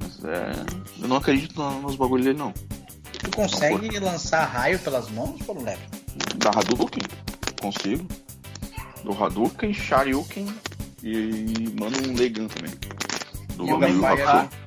Mas 0.00 0.24
é. 0.24 1.02
Eu 1.02 1.08
não 1.08 1.16
acredito 1.16 1.56
no- 1.60 1.80
nos 1.82 1.96
bagulhos 1.96 2.24
dele, 2.26 2.38
não. 2.38 2.52
Tu 2.52 3.30
consegue 3.34 3.98
lançar 3.98 4.44
raio 4.44 4.78
pelas 4.78 5.10
mãos, 5.10 5.42
Paulo 5.42 5.62
Neto? 5.62 5.80
Da 6.36 6.50
Hadouken, 6.50 7.02
consigo. 7.60 8.06
Do 9.04 9.12
Hadouken, 9.12 9.72
Sharyuken 9.72 10.46
e 11.02 11.70
mano 11.78 11.96
um 12.08 12.14
Legan 12.16 12.48
também. 12.48 12.72
Do 13.56 13.66
Yoga 13.68 13.88
Yu 13.88 14.00
Fire. 14.00 14.22
Hakusho. 14.22 14.64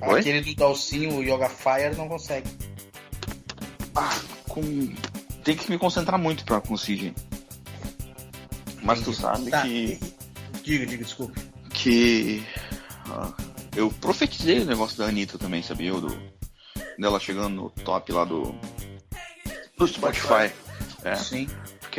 Oi? 0.00 0.20
Aquele 0.20 0.40
do 0.40 0.54
Dalcinho, 0.54 1.16
o 1.18 1.22
Yoga 1.22 1.48
Fire, 1.48 1.94
não 1.96 2.08
consegue. 2.08 2.48
Ah, 3.94 4.16
com... 4.48 4.62
Tem 5.44 5.56
que 5.56 5.70
me 5.70 5.78
concentrar 5.78 6.18
muito 6.18 6.44
pra 6.44 6.60
conseguir. 6.60 7.14
Mas 8.82 9.00
tu 9.02 9.12
sabe 9.12 9.50
Tá, 9.50 9.62
que. 9.62 9.98
Diga, 10.62 10.86
diga, 10.86 11.04
desculpa. 11.04 11.34
que 11.74 12.42
ah, 13.10 13.32
eu 13.76 13.90
profetizei 14.00 14.60
o 14.60 14.64
negócio 14.64 14.96
da 14.98 15.06
Anitta 15.06 15.36
também, 15.38 15.62
sabia? 15.62 15.92
Do, 15.92 16.16
dela 16.98 17.18
chegando 17.20 17.50
no 17.50 17.70
top 17.70 18.12
lá 18.12 18.24
do, 18.24 18.54
do 19.76 19.86
Spotify. 19.86 20.52
É, 21.04 21.14
Sim. 21.16 21.48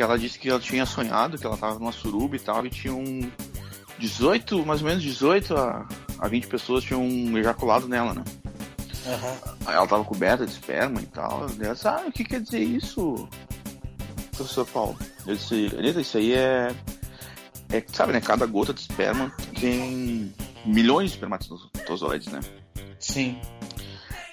Porque 0.00 0.02
ela 0.02 0.18
disse 0.18 0.38
que 0.38 0.48
ela 0.48 0.58
tinha 0.58 0.86
sonhado 0.86 1.36
que 1.36 1.46
ela 1.46 1.58
tava 1.58 1.78
numa 1.78 1.92
suruba 1.92 2.34
e 2.34 2.38
tal, 2.38 2.64
e 2.64 2.70
tinha 2.70 2.94
um 2.94 3.30
18, 3.98 4.64
mais 4.64 4.80
ou 4.80 4.88
menos 4.88 5.02
18 5.02 5.54
a, 5.54 5.86
a 6.18 6.26
20 6.28 6.46
pessoas 6.46 6.84
tinham 6.84 7.04
ejaculado 7.36 7.86
nela, 7.86 8.14
né? 8.14 8.24
Aí 9.66 9.74
ela 9.74 9.86
tava 9.86 10.02
coberta 10.02 10.46
de 10.46 10.52
esperma 10.52 11.02
e 11.02 11.06
tal. 11.06 11.46
E 11.50 11.62
ela 11.62 11.74
disse, 11.74 11.86
ah, 11.86 12.04
o 12.06 12.12
que 12.12 12.24
quer 12.24 12.40
dizer 12.40 12.60
isso, 12.60 13.28
professor 14.34 14.66
Paulo? 14.68 14.96
Eu 15.26 15.36
disse, 15.36 15.70
Anitta, 15.76 16.00
isso 16.00 16.16
aí 16.16 16.32
é. 16.32 16.74
É, 17.70 17.84
sabe, 17.92 18.14
né? 18.14 18.22
Cada 18.22 18.46
gota 18.46 18.72
de 18.72 18.80
esperma 18.80 19.30
tem 19.60 20.32
milhões 20.64 21.10
de 21.10 21.16
espermatozoides, 21.16 22.28
né? 22.28 22.40
Sim. 22.98 23.38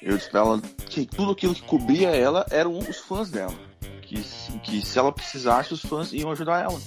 Eu 0.01 0.15
disse 0.15 0.29
pra 0.29 0.39
ela 0.39 0.61
que 0.61 1.05
tudo 1.05 1.33
aquilo 1.33 1.53
que 1.53 1.63
cobria 1.63 2.09
ela 2.09 2.45
eram 2.51 2.77
os 2.77 2.99
fãs 2.99 3.29
dela. 3.29 3.67
Que, 4.07 4.23
se- 4.23 4.51
que 4.59 4.85
se 4.85 4.97
ela 4.97 5.11
precisasse, 5.11 5.73
os 5.73 5.81
fãs 5.81 6.13
iam 6.13 6.31
ajudar 6.31 6.63
ela. 6.63 6.79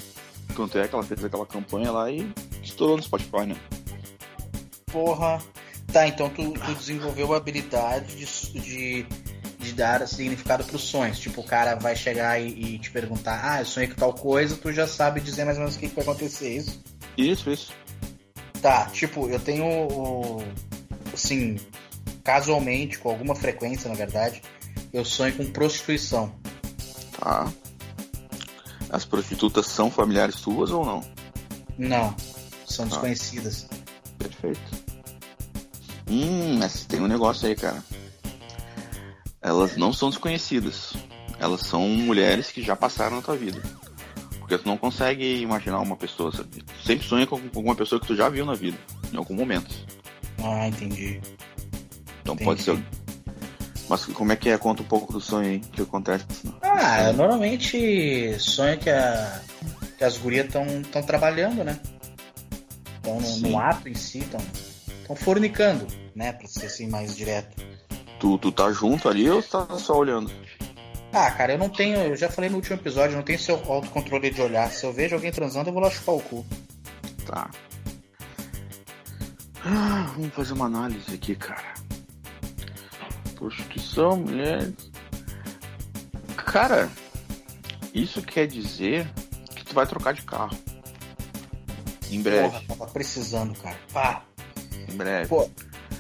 Tanto 0.57 0.79
é 0.79 0.89
que 0.89 0.95
ela 0.95 1.05
fez 1.05 1.23
aquela 1.25 1.47
campanha 1.47 1.91
lá 1.93 2.11
e 2.11 2.33
estourou 2.63 2.97
no 2.97 3.03
Spotify, 3.03 3.47
né? 3.47 3.57
Porra. 4.91 5.41
Tá, 5.93 6.07
então 6.07 6.29
tu, 6.31 6.53
tu 6.53 6.75
desenvolveu 6.75 7.33
a 7.35 7.37
habilidade 7.37 8.17
de, 8.17 8.61
de, 8.61 9.07
de 9.59 9.73
dar 9.73 10.07
significado 10.07 10.65
pros 10.65 10.83
sonhos. 10.83 11.19
Tipo, 11.19 11.41
o 11.41 11.45
cara 11.45 11.75
vai 11.75 11.95
chegar 11.97 12.41
e, 12.41 12.47
e 12.75 12.79
te 12.79 12.91
perguntar, 12.91 13.41
ah, 13.43 13.61
eu 13.61 13.67
sonhei 13.67 13.89
com 13.89 13.97
tal 13.97 14.15
coisa, 14.15 14.57
tu 14.57 14.73
já 14.73 14.87
sabe 14.87 15.21
dizer 15.21 15.45
mais 15.45 15.57
ou 15.57 15.63
menos 15.65 15.77
o 15.77 15.79
que, 15.81 15.89
que 15.89 15.95
vai 15.95 16.05
acontecer, 16.05 16.57
isso? 16.57 16.81
Isso, 17.17 17.51
isso. 17.51 17.73
Tá, 18.63 18.87
tipo, 18.87 19.29
eu 19.29 19.41
tenho, 19.41 19.67
assim, 21.13 21.57
casualmente, 22.23 22.99
com 22.99 23.09
alguma 23.11 23.35
frequência, 23.35 23.89
na 23.89 23.97
verdade, 23.97 24.43
eu 24.93 25.05
sonho 25.05 25.35
com 25.35 25.45
prostituição. 25.51 26.33
Tá. 27.21 27.53
As 28.91 29.05
prostitutas 29.05 29.67
são 29.67 29.91
familiares 29.91 30.35
suas 30.37 30.71
ou 30.71 30.85
não? 30.85 31.05
Não, 31.79 32.15
são 32.67 32.87
Tá. 32.87 32.93
desconhecidas. 32.97 33.69
Perfeito. 34.19 34.61
Hum, 36.09 36.59
mas 36.59 36.85
tem 36.87 37.01
um 37.01 37.07
negócio 37.07 37.47
aí, 37.47 37.55
cara. 37.55 37.83
Elas 39.41 39.77
não 39.77 39.93
são 39.93 40.11
desconhecidas. 40.11 40.93
Elas 41.39 41.63
são 41.63 41.89
mulheres 41.89 42.51
que 42.51 42.63
já 42.63 42.75
passaram 42.77 43.17
na 43.17 43.23
tua 43.23 43.37
vida. 43.37 43.63
Porque 44.39 44.59
tu 44.59 44.67
não 44.67 44.77
consegue 44.77 45.41
imaginar 45.41 45.79
uma 45.79 45.97
pessoa, 45.97 46.33
sabe? 46.33 46.63
Tu 46.63 46.87
sempre 46.87 47.07
sonha 47.07 47.27
com 47.27 47.37
alguma 47.37 47.75
pessoa 47.75 48.01
que 48.01 48.07
tu 48.09 48.17
já 48.17 48.29
viu 48.29 48.45
na 48.45 48.55
vida, 48.55 48.77
em 49.13 49.17
algum 49.17 49.35
momento. 49.35 49.73
Ah, 50.43 50.67
entendi. 50.67 51.21
Então 52.21 52.35
Entendi. 52.35 52.45
pode 52.45 52.63
ser. 52.63 52.85
Mas 53.90 54.07
como 54.07 54.31
é 54.31 54.37
que 54.37 54.48
é? 54.48 54.57
Conta 54.57 54.83
um 54.83 54.87
pouco 54.87 55.12
do 55.12 55.20
sonho 55.20 55.50
aí 55.50 55.59
que 55.59 55.83
acontece. 55.83 56.24
Ah, 56.62 57.09
eu 57.09 57.12
normalmente 57.12 58.38
sonho 58.38 58.79
que, 58.79 58.88
a, 58.88 59.42
que 59.98 60.05
as 60.05 60.16
gurias 60.16 60.46
estão 60.46 61.03
trabalhando, 61.03 61.64
né? 61.64 61.76
Estão 62.94 63.20
no, 63.20 63.48
no 63.48 63.59
ato 63.59 63.88
em 63.88 63.94
si, 63.96 64.20
estão 64.20 65.16
fornicando, 65.16 65.88
né? 66.14 66.33
Pra 66.33 66.46
ser 66.46 66.66
assim 66.66 66.87
mais 66.87 67.16
direto. 67.16 67.66
Tu, 68.20 68.38
tu 68.38 68.53
tá 68.53 68.70
junto 68.70 69.09
ali 69.09 69.29
ou 69.29 69.42
tá 69.42 69.66
só 69.76 69.98
olhando? 69.98 70.31
Ah, 71.12 71.29
cara, 71.33 71.55
eu 71.55 71.59
não 71.59 71.68
tenho, 71.68 71.98
eu 71.98 72.16
já 72.16 72.29
falei 72.29 72.48
no 72.48 72.57
último 72.57 72.76
episódio, 72.76 73.14
eu 73.14 73.16
não 73.16 73.24
tenho 73.24 73.40
seu 73.40 73.57
autocontrole 73.57 74.31
de 74.31 74.40
olhar. 74.40 74.70
Se 74.70 74.87
eu 74.87 74.92
vejo 74.92 75.16
alguém 75.16 75.33
transando, 75.33 75.68
eu 75.68 75.72
vou 75.72 75.83
lá 75.83 75.90
chupar 75.90 76.14
o 76.14 76.20
cu. 76.20 76.46
Tá. 77.26 77.50
Ah, 79.64 80.12
vamos 80.14 80.33
fazer 80.33 80.53
uma 80.53 80.66
análise 80.66 81.12
aqui, 81.12 81.35
cara. 81.35 81.80
Prostituição, 83.40 84.18
mulheres. 84.18 84.74
Cara, 86.37 86.90
isso 87.94 88.20
quer 88.20 88.46
dizer 88.46 89.11
que 89.57 89.64
tu 89.64 89.74
vai 89.74 89.87
trocar 89.87 90.12
de 90.12 90.20
carro. 90.22 90.57
Em 92.11 92.20
breve, 92.20 92.50
Porra, 92.50 92.62
tava 92.68 92.87
precisando, 92.88 93.59
cara. 93.59 93.79
Pá. 93.92 94.22
em 94.88 94.94
breve. 94.94 95.29
Pô, 95.29 95.48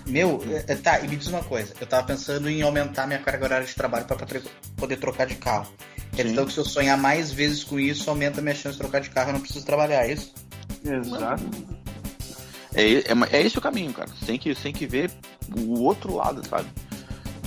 meu, 0.06 0.42
é, 0.50 0.72
é, 0.72 0.76
tá, 0.76 1.00
e 1.00 1.08
me 1.08 1.16
diz 1.16 1.28
uma 1.28 1.42
coisa. 1.42 1.72
Eu 1.80 1.86
tava 1.86 2.06
pensando 2.06 2.50
em 2.50 2.60
aumentar 2.60 3.06
minha 3.06 3.20
carga 3.20 3.44
horária 3.44 3.66
de 3.66 3.74
trabalho 3.74 4.04
pra 4.04 4.16
pra 4.16 4.40
poder 4.76 4.98
trocar 4.98 5.26
de 5.26 5.36
carro. 5.36 5.72
Quer 6.12 6.24
dizer 6.24 6.44
que 6.44 6.52
se 6.52 6.58
eu 6.58 6.64
sonhar 6.64 6.98
mais 6.98 7.32
vezes 7.32 7.64
com 7.64 7.80
isso, 7.80 8.10
aumenta 8.10 8.40
a 8.40 8.42
minha 8.42 8.54
chance 8.54 8.72
de 8.72 8.82
trocar 8.82 9.00
de 9.00 9.08
carro, 9.08 9.30
eu 9.30 9.34
não 9.34 9.40
preciso 9.40 9.64
trabalhar, 9.64 10.04
é 10.06 10.12
isso? 10.12 10.34
Exato. 10.84 11.44
É, 12.74 12.82
é, 12.82 13.38
é 13.38 13.42
esse 13.42 13.56
o 13.56 13.62
caminho, 13.62 13.92
cara. 13.94 14.10
Você 14.10 14.26
tem 14.26 14.38
que, 14.38 14.54
você 14.54 14.62
tem 14.64 14.72
que 14.72 14.86
ver 14.86 15.10
o 15.56 15.80
outro 15.80 16.14
lado, 16.14 16.46
sabe? 16.46 16.68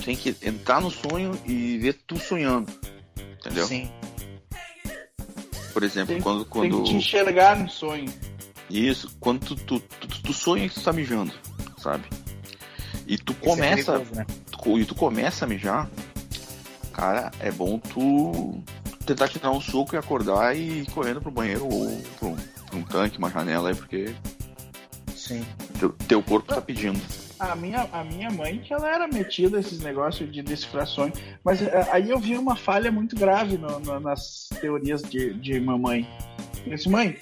Tem 0.04 0.14
que 0.16 0.36
entrar 0.42 0.80
no 0.80 0.90
sonho 0.90 1.32
e 1.46 1.78
ver 1.78 1.94
tu 2.06 2.18
sonhando. 2.18 2.70
Entendeu? 3.40 3.66
Sim. 3.66 3.90
Por 5.72 5.82
exemplo, 5.82 6.14
Tem- 6.14 6.22
quando. 6.22 6.44
Tem 6.44 6.48
quando... 6.70 6.82
que 6.82 6.90
te 6.90 6.96
enxergar 6.96 7.56
no 7.58 7.68
sonho. 7.68 8.12
Isso, 8.70 9.14
quando 9.20 9.40
tu, 9.44 9.56
tu, 9.56 9.80
tu, 9.80 10.08
tu 10.22 10.32
sonha 10.32 10.68
que 10.68 10.74
tu 10.74 10.80
tá 10.82 10.92
mijando, 10.92 11.32
sabe? 11.78 12.04
E 13.06 13.18
tu 13.18 13.32
é 13.42 13.44
começa. 13.46 13.92
perigoso, 13.92 14.14
né? 14.14 14.26
tu- 14.50 14.78
e 14.78 14.84
tu 14.86 14.94
começa 14.94 15.44
a 15.44 15.48
mijar, 15.48 15.90
cara, 16.92 17.30
é 17.40 17.50
bom 17.52 17.78
tu 17.78 18.62
tentar 19.04 19.28
te 19.28 19.38
dar 19.38 19.50
um 19.50 19.60
soco 19.60 19.94
e 19.94 19.98
acordar 19.98 20.56
e 20.56 20.80
ir 20.80 20.90
correndo 20.92 21.20
pro 21.20 21.30
banheiro 21.30 21.66
ou 21.66 22.00
pro, 22.18 22.34
pra 22.66 22.78
um 22.78 22.82
tanque, 22.82 23.18
uma 23.18 23.30
janela 23.30 23.68
aí, 23.68 23.74
porque 23.74 24.14
Sim. 25.14 25.44
teu, 25.78 25.90
teu 26.08 26.22
corpo 26.22 26.54
tá 26.54 26.60
pedindo. 26.62 26.98
A 27.52 27.56
minha, 27.56 27.88
a 27.92 28.02
minha 28.04 28.30
mãe, 28.30 28.58
que 28.58 28.72
ela 28.72 28.88
era 28.88 29.06
metida 29.08 29.56
a 29.56 29.60
esses 29.60 29.80
negócios 29.80 30.30
de 30.32 30.42
decifrações, 30.42 31.12
mas 31.44 31.60
eh, 31.62 31.88
aí 31.92 32.10
eu 32.10 32.18
vi 32.18 32.36
uma 32.36 32.56
falha 32.56 32.90
muito 32.90 33.14
grave 33.16 33.56
no- 33.58 33.78
no- 33.80 34.00
nas 34.00 34.48
teorias 34.60 35.02
de, 35.02 35.34
de 35.34 35.60
mamãe. 35.60 36.08
Eu 36.66 36.74
disse, 36.74 36.88
mãe, 36.88 37.16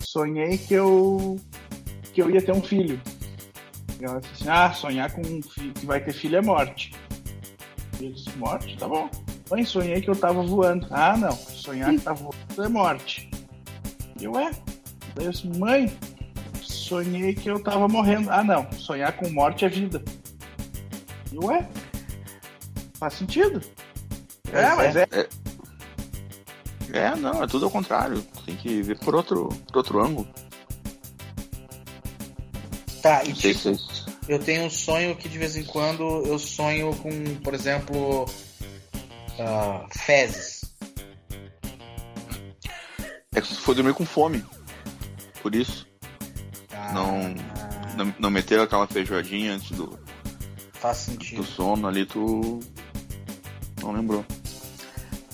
sonhei 0.00 0.58
que 0.58 0.74
eu 0.74 1.36
que 2.12 2.22
eu 2.22 2.30
ia 2.30 2.40
ter 2.42 2.52
um 2.52 2.62
filho. 2.62 3.00
E 4.00 4.04
ela 4.04 4.20
disse 4.20 4.32
assim, 4.34 4.48
ah, 4.48 4.72
sonhar 4.72 5.10
com 5.12 5.20
um 5.22 5.42
filho 5.42 5.72
que 5.74 5.86
vai 5.86 6.00
ter 6.02 6.12
filho 6.12 6.36
é 6.36 6.42
morte. 6.42 6.92
Eu 8.00 8.12
disse, 8.12 8.30
morte? 8.36 8.76
Tá 8.76 8.86
bom. 8.88 9.08
Mãe, 9.50 9.64
sonhei 9.64 10.00
que 10.00 10.08
eu 10.10 10.16
tava 10.16 10.42
voando. 10.42 10.86
Ah, 10.90 11.16
não. 11.16 11.32
Sonhar 11.32 11.90
que 11.90 12.00
tá 12.00 12.12
voando 12.12 12.36
é 12.62 12.68
morte. 12.68 13.30
E 14.20 14.24
eu, 14.24 14.38
é. 14.38 14.50
Daí 15.14 15.26
eu 15.26 15.30
disse, 15.30 15.46
mãe, 15.58 15.90
sonhei 16.86 17.34
que 17.34 17.50
eu 17.50 17.62
tava 17.62 17.88
morrendo. 17.88 18.30
Ah, 18.30 18.44
não. 18.44 18.70
Sonhar 18.72 19.12
com 19.16 19.28
morte 19.30 19.64
é 19.64 19.68
vida. 19.68 20.02
Ué? 21.34 21.68
Faz 22.98 23.14
sentido. 23.14 23.60
É, 24.52 24.70
Pois 24.70 24.76
mas 24.76 24.96
é. 24.96 25.06
É, 26.92 27.16
não, 27.16 27.42
é 27.42 27.46
tudo 27.46 27.64
ao 27.64 27.70
contrário. 27.70 28.22
Tem 28.44 28.56
que 28.56 28.80
ver 28.82 28.98
por 28.98 29.14
outro, 29.14 29.48
por 29.66 29.78
outro 29.78 30.04
ângulo. 30.04 30.28
Tá, 33.02 33.22
e 33.24 33.32
tipo, 33.32 33.58
se 33.58 34.06
eu 34.28 34.38
tenho 34.38 34.64
um 34.64 34.70
sonho 34.70 35.14
que 35.16 35.28
de 35.28 35.38
vez 35.38 35.56
em 35.56 35.64
quando 35.64 36.02
eu 36.26 36.38
sonho 36.38 36.94
com, 36.96 37.10
por 37.36 37.54
exemplo, 37.54 38.26
ah, 39.38 39.86
fezes. 39.90 40.64
é 43.34 43.40
que 43.40 43.48
você 43.48 43.60
foi 43.60 43.74
dormir 43.74 43.94
com 43.94 44.06
fome. 44.06 44.44
Por 45.42 45.54
isso. 45.54 45.85
Não- 46.96 47.34
Não, 47.96 48.14
não 48.18 48.30
meteu 48.30 48.62
aquela 48.62 48.86
feijoadinha 48.86 49.54
antes 49.54 49.70
do, 49.70 49.98
faz 50.74 50.98
do 51.06 51.12
sentido. 51.12 51.42
sono 51.44 51.86
ali, 51.88 52.04
tu. 52.04 52.60
Não 53.80 53.92
lembrou. 53.92 54.24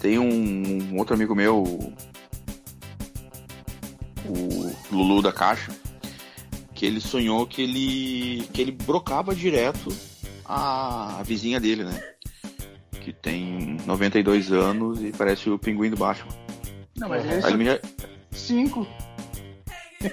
Tem 0.01 0.19
um, 0.19 0.93
um 0.93 0.99
outro 0.99 1.15
amigo 1.15 1.35
meu, 1.35 1.63
o- 1.63 1.93
o 4.29 4.77
Lulu 4.91 5.23
da 5.23 5.33
Caixa, 5.33 5.73
que 6.75 6.87
ele 6.87 7.01
sonhou 7.01 7.47
que 7.47 7.63
ele. 7.63 8.47
que 8.53 8.61
ele 8.61 8.73
brocava 8.73 9.35
direto 9.35 9.93
a, 10.45 11.19
a 11.19 11.23
vizinha 11.23 11.59
dele, 11.61 11.85
né? 11.85 12.01
Que 13.01 13.13
tem 13.13 13.77
92 13.85 14.53
anos 14.53 15.01
e 15.03 15.11
parece 15.11 15.51
o 15.51 15.59
pinguim 15.59 15.91
do 15.91 15.97
Batman. 15.97 16.33
Não, 16.97 17.09
mas 17.09 17.25
ele 17.45 17.57
me, 17.57 17.69
é 17.69 17.81
cinco. 18.31 18.87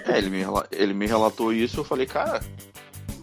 É, 0.05 0.17
ele 0.17 0.29
me, 0.29 0.43
ele 0.71 0.93
me 0.93 1.05
relatou 1.07 1.51
isso, 1.53 1.79
eu 1.79 1.83
falei, 1.83 2.05
cara, 2.05 2.41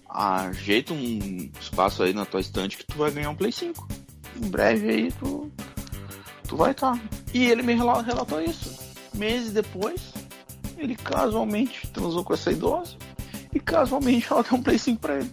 ajeita 0.09 0.93
um 0.93 1.51
espaço 1.61 2.03
aí 2.03 2.13
na 2.13 2.25
tua 2.25 2.41
estante 2.41 2.77
que 2.77 2.85
tu 2.87 2.97
vai 2.99 3.11
ganhar 3.11 3.31
um 3.31 3.35
Play 3.37 3.53
5. 3.53 3.87
Em 4.37 4.49
breve 4.49 4.89
aí 4.89 5.13
tu, 5.13 5.51
tu 6.49 6.57
vai 6.57 6.73
estar. 6.73 6.99
E 7.33 7.45
ele 7.47 7.63
me 7.63 7.75
rela- 7.75 8.03
relatou 8.03 8.41
isso. 8.43 8.75
Meses 9.15 9.53
depois, 9.53 10.13
ele 10.77 10.95
casualmente 10.97 11.87
transou 11.89 12.23
com 12.25 12.35
essa 12.35 12.51
idosa 12.53 12.97
e 13.55 13.61
casualmente 13.61 14.27
ela 14.31 14.43
deu 14.43 14.55
um 14.59 14.63
Play 14.63 14.79
5 14.79 15.01
pra 15.01 15.17
ele. 15.19 15.31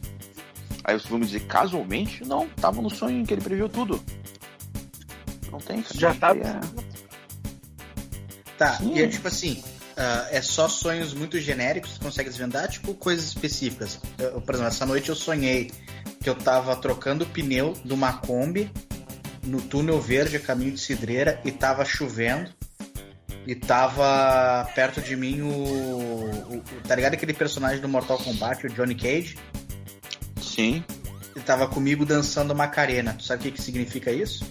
Aí 0.86 1.00
vocês 1.00 1.10
vão 1.10 1.20
me 1.20 1.26
dizer, 1.26 1.42
casualmente? 1.48 2.26
Não, 2.26 2.48
tava 2.50 2.82
no 2.82 2.90
sonho 2.90 3.20
em 3.20 3.26
que 3.26 3.34
ele 3.34 3.42
previu 3.42 3.70
tudo. 3.70 4.04
Não 5.52 5.60
tem. 5.60 5.84
Já 5.94 6.14
tá- 6.14 6.36
É... 6.36 6.60
Tá, 8.58 8.74
Sim. 8.74 8.94
e 8.96 9.02
é 9.02 9.08
tipo 9.08 9.28
assim, 9.28 9.64
ah, 9.98 10.28
é 10.32 10.42
só 10.42 10.68
sonhos 10.68 11.14
muito 11.14 11.40
genéricos 11.40 11.94
que 11.94 12.00
consegue 12.00 12.30
desvendar, 12.30 12.68
tipo 12.70 12.94
coisas 12.94 13.26
específicas. 13.28 14.00
Eu, 14.18 14.42
por 14.42 14.56
exemplo, 14.56 14.68
essa 14.72 14.86
noite 14.86 15.10
eu 15.10 15.16
sonhei 15.16 15.72
que 16.22 16.30
eu 16.30 16.36
tava 16.36 16.76
trocando 16.76 17.24
o 17.26 17.28
pneu 17.28 17.74
de 17.84 17.94
uma 17.94 18.14
Kombi 18.14 18.72
no 19.44 19.62
túnel 19.62 20.00
verde 20.00 20.38
a 20.38 20.40
caminho 20.40 20.72
de 20.72 20.80
Cidreira 20.80 21.40
e 21.44 21.52
tava 21.52 21.84
chovendo. 21.86 22.50
E 23.46 23.54
tava 23.56 24.66
perto 24.74 25.02
de 25.02 25.18
mim 25.18 25.42
o, 25.42 25.48
o- 25.50 26.56
o- 26.58 26.64
Tá 26.88 26.96
ligado 26.96 27.14
aquele 27.16 27.34
personagem 27.34 27.82
do 27.82 27.90
Mortal 27.90 28.18
Kombat, 28.18 28.66
o 28.66 28.70
Johnny 28.70 28.96
Cage? 28.96 29.38
Sim. 30.42 30.82
Ele 31.36 31.44
tava 31.44 31.68
comigo 31.68 32.06
dançando 32.06 32.56
Macarena. 32.56 33.14
Tu 33.14 33.24
sabe 33.26 33.42
o 33.42 33.44
que, 33.44 33.52
que 33.58 33.62
significa 33.62 34.12
isso? 34.14 34.46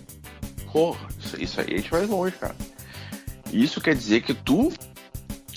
Porra, 0.71 1.09
isso, 1.19 1.43
isso 1.43 1.61
aí 1.63 1.69
a 1.73 1.77
gente 1.79 1.91
vai 1.91 2.05
longe, 2.05 2.37
cara. 2.37 2.55
Isso 3.51 3.81
quer 3.81 3.95
dizer 3.95 4.21
que 4.23 4.35
tu 4.35 4.71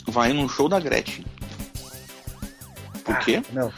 vai 0.07 0.33
num 0.33 0.47
show 0.47 0.67
da 0.69 0.79
Gretchen. 0.79 1.25
Por 3.03 3.19
quê? 3.19 3.41
Ah, 3.49 3.53
Não. 3.53 3.73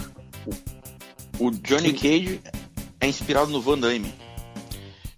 O 1.40 1.52
Johnny 1.52 1.94
Cage 1.94 2.42
é 3.00 3.08
inspirado 3.08 3.52
no 3.52 3.62
Van 3.62 3.78
Damme. 3.78 4.14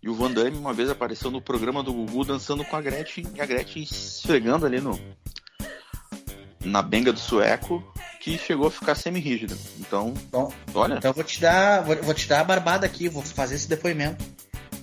E 0.02 0.10
o 0.10 0.14
Van 0.16 0.32
Damme 0.32 0.58
uma 0.58 0.74
vez 0.74 0.90
apareceu 0.90 1.30
no 1.32 1.42
programa 1.42 1.82
do 1.84 1.94
Gugu 1.94 2.26
dançando 2.26 2.64
com 2.66 2.76
a 2.76 2.82
Gretchen 2.82 3.26
e 3.36 3.42
a 3.42 3.46
Gretchen 3.46 3.84
esfregando 3.84 4.66
ali 4.66 4.82
no 4.82 5.00
na 6.64 6.82
benga 6.82 7.14
do 7.14 7.20
sueco 7.20 7.82
que 8.20 8.38
chegou 8.38 8.68
a 8.68 8.72
ficar 8.72 8.96
semi-rígida. 8.96 9.58
Então, 9.80 10.14
Bom, 10.30 10.52
olha, 10.74 10.96
Então 10.96 11.12
eu 11.12 11.16
vou 11.16 11.24
te 11.24 11.40
dar, 11.40 11.82
vou, 11.84 11.96
vou 12.04 12.14
te 12.14 12.28
dar 12.28 12.42
a 12.42 12.44
barbada 12.44 12.86
aqui, 12.86 13.08
vou 13.08 13.24
fazer 13.24 13.56
esse 13.56 13.70
depoimento. 13.70 14.26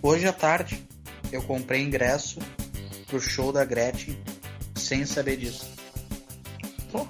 Hoje 0.03 0.27
à 0.27 0.33
tarde 0.33 0.83
eu 1.31 1.43
comprei 1.43 1.83
ingresso 1.83 2.39
pro 3.09 3.21
show 3.21 3.53
da 3.53 3.63
Gretchen 3.65 4.19
sem 4.75 5.05
saber 5.05 5.37
disso. 5.37 5.76
Pô. 6.99 7.07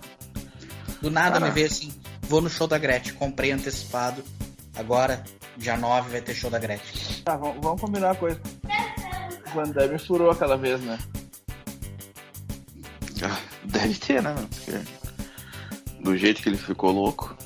Do 1.03 1.11
nada 1.11 1.33
Caraca. 1.35 1.47
me 1.47 1.51
veio 1.53 1.67
assim, 1.67 1.93
vou 2.23 2.41
no 2.41 2.49
show 2.49 2.67
da 2.67 2.79
Gretchen, 2.79 3.15
comprei 3.15 3.53
antecipado. 3.53 4.23
Agora, 4.75 5.23
dia 5.57 5.77
9 5.77 6.11
vai 6.11 6.21
ter 6.21 6.35
show 6.35 6.51
da 6.51 6.59
Gretchen. 6.59 7.23
Tá, 7.25 7.37
vamos, 7.37 7.59
vamos 7.63 7.81
combinar 7.81 8.09
uma 8.09 8.15
coisa. 8.15 8.41
O 9.51 9.55
Van 9.55 9.71
Damme 9.71 9.99
furou 9.99 10.31
aquela 10.31 10.57
vez, 10.57 10.81
né? 10.81 10.99
ah, 13.23 13.41
deve 13.65 13.95
ter, 13.95 14.23
né? 14.23 14.35
Porque 14.35 14.79
do 16.03 16.17
jeito 16.17 16.43
que 16.43 16.49
ele 16.49 16.59
ficou 16.59 16.93
louco. 16.93 17.37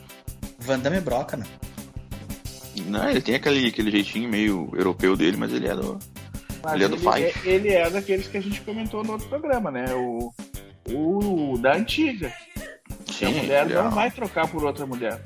Van 0.58 0.78
Damme 0.78 1.00
broca, 1.00 1.36
né? 1.36 1.46
Não, 2.86 3.08
ele 3.08 3.20
tem 3.20 3.34
aquele, 3.34 3.68
aquele 3.68 3.90
jeitinho 3.90 4.28
meio 4.28 4.70
europeu 4.74 5.16
dele, 5.16 5.36
mas 5.36 5.52
ele 5.52 5.68
é 5.68 5.74
do. 5.74 5.98
Mas 6.62 6.74
Ele 6.74 6.84
é 6.84 6.88
do 6.88 6.98
fight. 6.98 7.22
é- 7.22 7.34
ele 7.44 7.68
é 7.68 7.88
daqueles 7.88 8.26
que 8.28 8.36
a 8.36 8.40
gente 8.42 8.60
comentou 8.62 9.02
no 9.02 9.12
outro 9.12 9.26
programa, 9.28 9.70
né? 9.70 9.86
O, 9.94 10.30
o 10.94 11.56
da 11.58 11.74
antiga. 11.76 12.32
Que 13.06 13.24
a 13.24 13.28
Sim, 13.28 13.40
mulher 13.40 13.68
não 13.68 13.86
é- 13.88 13.90
vai 13.90 14.10
trocar 14.10 14.48
por 14.48 14.64
outra 14.64 14.86
mulher. 14.86 15.20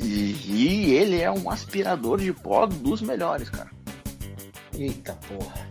E, 0.00 0.36
e 0.46 0.92
ele 0.94 1.20
é 1.20 1.30
um 1.30 1.50
aspirador 1.50 2.18
de 2.20 2.32
pó 2.32 2.66
dos 2.66 3.00
melhores, 3.02 3.50
cara. 3.50 3.70
Eita 4.74 5.12
porra. 5.28 5.68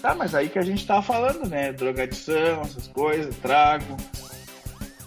Tá, 0.00 0.14
mas 0.14 0.34
aí 0.34 0.48
que 0.48 0.58
a 0.58 0.62
gente 0.62 0.84
tava 0.86 1.02
falando, 1.02 1.48
né? 1.48 1.72
Drogadição, 1.72 2.62
essas 2.62 2.88
coisas, 2.88 3.36
trago. 3.36 3.96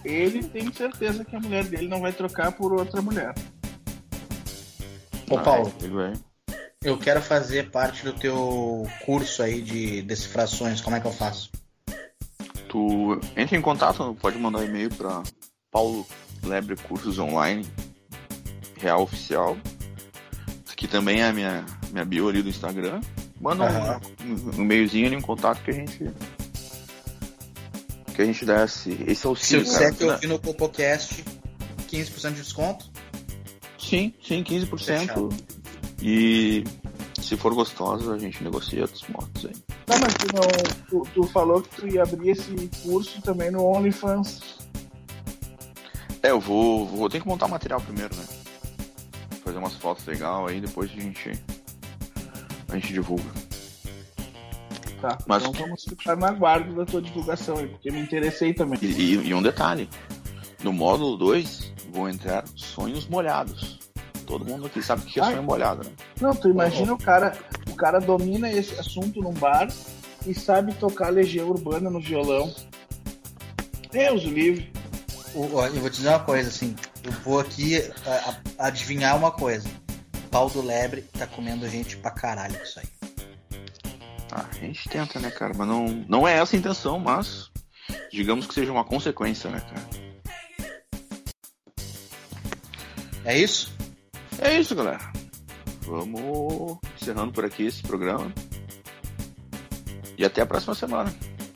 Ele 0.06 0.44
tem 0.44 0.72
certeza 0.72 1.26
que 1.26 1.36
a 1.36 1.39
mulher 1.39 1.65
dele 1.65 1.88
não 1.88 2.00
vai 2.02 2.13
trocar 2.13 2.52
por 2.54 2.72
outra 2.74 3.02
mulher. 3.02 3.34
Ô 5.30 5.38
Ah, 5.38 5.41
Paulo, 5.41 5.74
ele 5.82 5.94
vai. 5.94 6.13
Eu 6.86 6.98
quero 6.98 7.21
fazer 7.21 7.69
parte 7.71 8.04
do 8.04 8.13
teu 8.13 8.88
curso 9.06 9.41
aí 9.43 9.62
de 9.62 10.02
decifrações, 10.04 10.80
como 10.82 10.95
é 10.95 11.00
que 11.00 11.08
eu 11.08 11.12
faço? 11.12 11.50
Tu 12.69 13.19
entra 13.36 13.58
em 13.58 13.62
contato, 13.62 14.15
pode 14.21 14.38
mandar 14.38 14.60
um 14.60 14.63
e-mail 14.63 14.89
pra 14.91 15.24
Paulo 15.71 16.06
Lebre 16.43 16.76
Cursos 16.76 17.17
Online, 17.19 17.65
Real 18.78 19.02
Oficial. 19.02 19.58
Aqui 20.71 20.88
também 20.88 21.21
é 21.21 21.28
a 21.28 21.34
minha, 21.34 21.65
minha 21.91 22.06
bio 22.06 22.28
ali 22.30 22.43
do 22.43 22.50
Instagram. 22.50 23.02
Manda 23.39 23.63
um- 23.63 23.67
Aham. 23.67 24.02
um, 24.24 24.60
um 24.60 24.62
e-mailzinho 24.63 25.08
ali, 25.08 25.15
um 25.15 25.21
contato 25.21 25.63
que 25.63 25.71
a 25.71 25.74
gente. 25.74 26.10
Que 28.13 28.21
a 28.21 28.26
gente 28.26 28.45
dá 28.45 28.63
esse, 28.65 28.91
esse 29.08 29.15
Se 29.15 29.26
eu 29.26 29.30
auxílio, 29.32 29.63
disser 29.63 29.80
cara. 29.82 29.93
que 29.95 30.04
eu 30.04 30.17
vi 30.19 30.28
no 30.28 30.39
Popocast, 30.39 31.24
15% 31.89 32.30
de 32.36 32.41
desconto? 32.41 32.89
Sim, 33.78 34.13
sim, 34.26 34.43
15%. 34.43 35.00
Fechado. 35.00 35.30
E 36.08 36.63
se 37.20 37.36
for 37.36 37.52
gostosa, 37.56 38.13
a 38.13 38.20
gente 38.20 38.44
negocia 38.44 38.84
outros 38.84 39.04
motos 39.10 39.48
aí. 39.48 39.56
Tá, 39.88 39.98
mas 39.98 40.13
tu, 40.13 40.28
não, 40.36 40.74
tu, 41.04 41.10
tu 41.15 41.24
falou 41.30 41.63
que 41.63 41.76
tu 41.78 41.88
ia 41.88 42.04
abrir 42.04 42.30
esse 42.30 42.70
curso 42.84 43.20
também 43.24 43.50
no 43.50 43.65
OnlyFans. 43.65 44.39
É, 46.22 46.30
eu 46.30 46.39
vou, 46.39 46.86
vou 46.86 47.10
ter 47.10 47.20
que 47.22 47.28
montar 47.28 47.48
material 47.48 47.82
primeiro, 47.82 48.15
né? 48.15 48.24
Fazer 49.44 49.58
umas 49.58 49.74
fotos 49.74 50.06
legal 50.06 50.46
aí, 50.48 50.62
depois 50.62 50.91
a 50.91 50.94
gente. 50.94 51.32
A 52.70 52.76
gente 52.76 52.93
divulga. 52.93 53.24
Tá, 55.01 55.18
Mas- 55.26 55.43
então 55.43 55.53
vamos 55.66 55.84
ficar 55.86 56.16
na 56.16 56.32
guarda 56.32 56.72
da 56.72 56.86
tua 56.86 57.01
divulgação 57.01 57.58
aí, 57.58 57.68
porque 57.68 57.89
me 57.89 57.99
interessei 57.99 58.53
também. 58.53 58.78
E, 58.80 58.86
e- 58.86 59.28
e 59.30 59.34
um 59.34 59.41
detalhe: 59.41 59.89
no 60.64 60.72
módulo 60.72 61.18
2 61.18 61.74
vão 61.91 62.08
entrar 62.08 62.43
sonhos 62.56 63.08
molhados. 63.08 63.80
Todo 64.26 64.43
mundo 64.45 64.65
aqui 64.67 64.82
sabe 64.82 65.03
o 65.03 65.05
que 65.05 65.19
é 65.19 65.23
sonho 65.23 65.43
molhado, 65.43 65.84
né? 65.88 65.91
Não, 66.19 66.36
tu 66.36 66.49
imagina 66.49 66.93
o 66.93 66.97
cara, 66.97 67.38
o 67.69 67.76
cara 67.76 67.99
domina 67.99 68.49
esse 68.51 68.73
assunto 68.80 69.21
num 69.21 69.34
bar 69.34 69.67
e 70.26 70.34
sabe 70.34 70.73
tocar 70.73 71.09
Legião 71.09 71.47
Urbana 71.49 71.89
no 71.89 71.99
violão. 72.01 72.53
Deus 73.91 74.26
o 74.26 74.30
livre. 74.30 74.71
O- 75.34 75.61
Eu 75.61 75.73
vou 75.82 75.89
te 75.89 75.97
dizer 75.97 76.09
uma 76.09 76.19
coisa, 76.19 76.49
assim. 76.49 76.76
Eu 77.03 77.11
vou 77.11 77.39
aqui 77.39 77.78
a- 78.05 78.32
a- 78.57 78.67
adivinhar 78.67 79.15
uma 79.15 79.32
coisa. 79.32 79.69
Pau 80.32 80.49
do 80.49 80.61
lebre 80.61 81.01
tá 81.17 81.28
comendo 81.28 81.67
gente 81.69 81.95
pra 81.97 82.09
caralho 82.11 82.57
com 82.57 82.63
isso 82.63 82.80
aí. 82.80 82.86
Ah, 84.32 84.45
a 84.49 84.55
gente 84.55 84.89
tenta, 84.89 85.19
né, 85.19 85.30
cara? 85.32 85.53
Mas 85.55 85.67
não, 85.67 85.86
não 86.09 86.28
é 86.28 86.38
essa 86.39 86.55
a 86.55 86.59
intenção, 86.59 86.99
mas 86.99 87.49
digamos 88.11 88.47
que 88.47 88.53
seja 88.53 88.71
uma 88.71 88.84
consequência, 88.84 89.49
né, 89.49 89.61
cara? 89.61 90.05
É 93.23 93.38
isso? 93.38 93.74
É 94.39 94.59
isso, 94.59 94.75
galera. 94.75 94.99
Vamos 95.81 96.77
encerrando 96.99 97.31
por 97.31 97.45
aqui 97.45 97.63
esse 97.63 97.81
programa. 97.83 98.31
E 100.17 100.25
até 100.25 100.41
a 100.41 100.45
próxima 100.45 100.75
semana. 100.75 101.13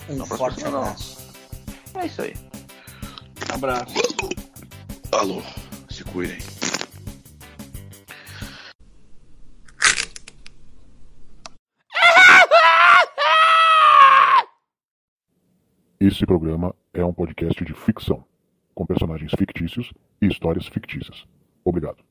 Um 0.10 0.16
Não, 0.16 0.26
forte 0.26 0.40
próxima 0.62 0.72
não. 0.72 0.82
abraço. 0.82 1.30
É 1.96 2.06
isso 2.06 2.22
aí. 2.22 2.34
Abraço. 3.54 3.94
Alô, 5.12 5.42
se 5.90 6.04
cuidem. 6.06 6.38
Esse 16.00 16.26
programa 16.26 16.74
é 16.94 17.04
um 17.04 17.14
podcast 17.14 17.64
de 17.64 17.74
ficção, 17.74 18.24
com 18.74 18.86
personagens 18.86 19.32
fictícios 19.38 19.92
e 20.22 20.28
histórias 20.28 20.66
fictícias. 20.68 21.26
Obrigado. 21.64 22.09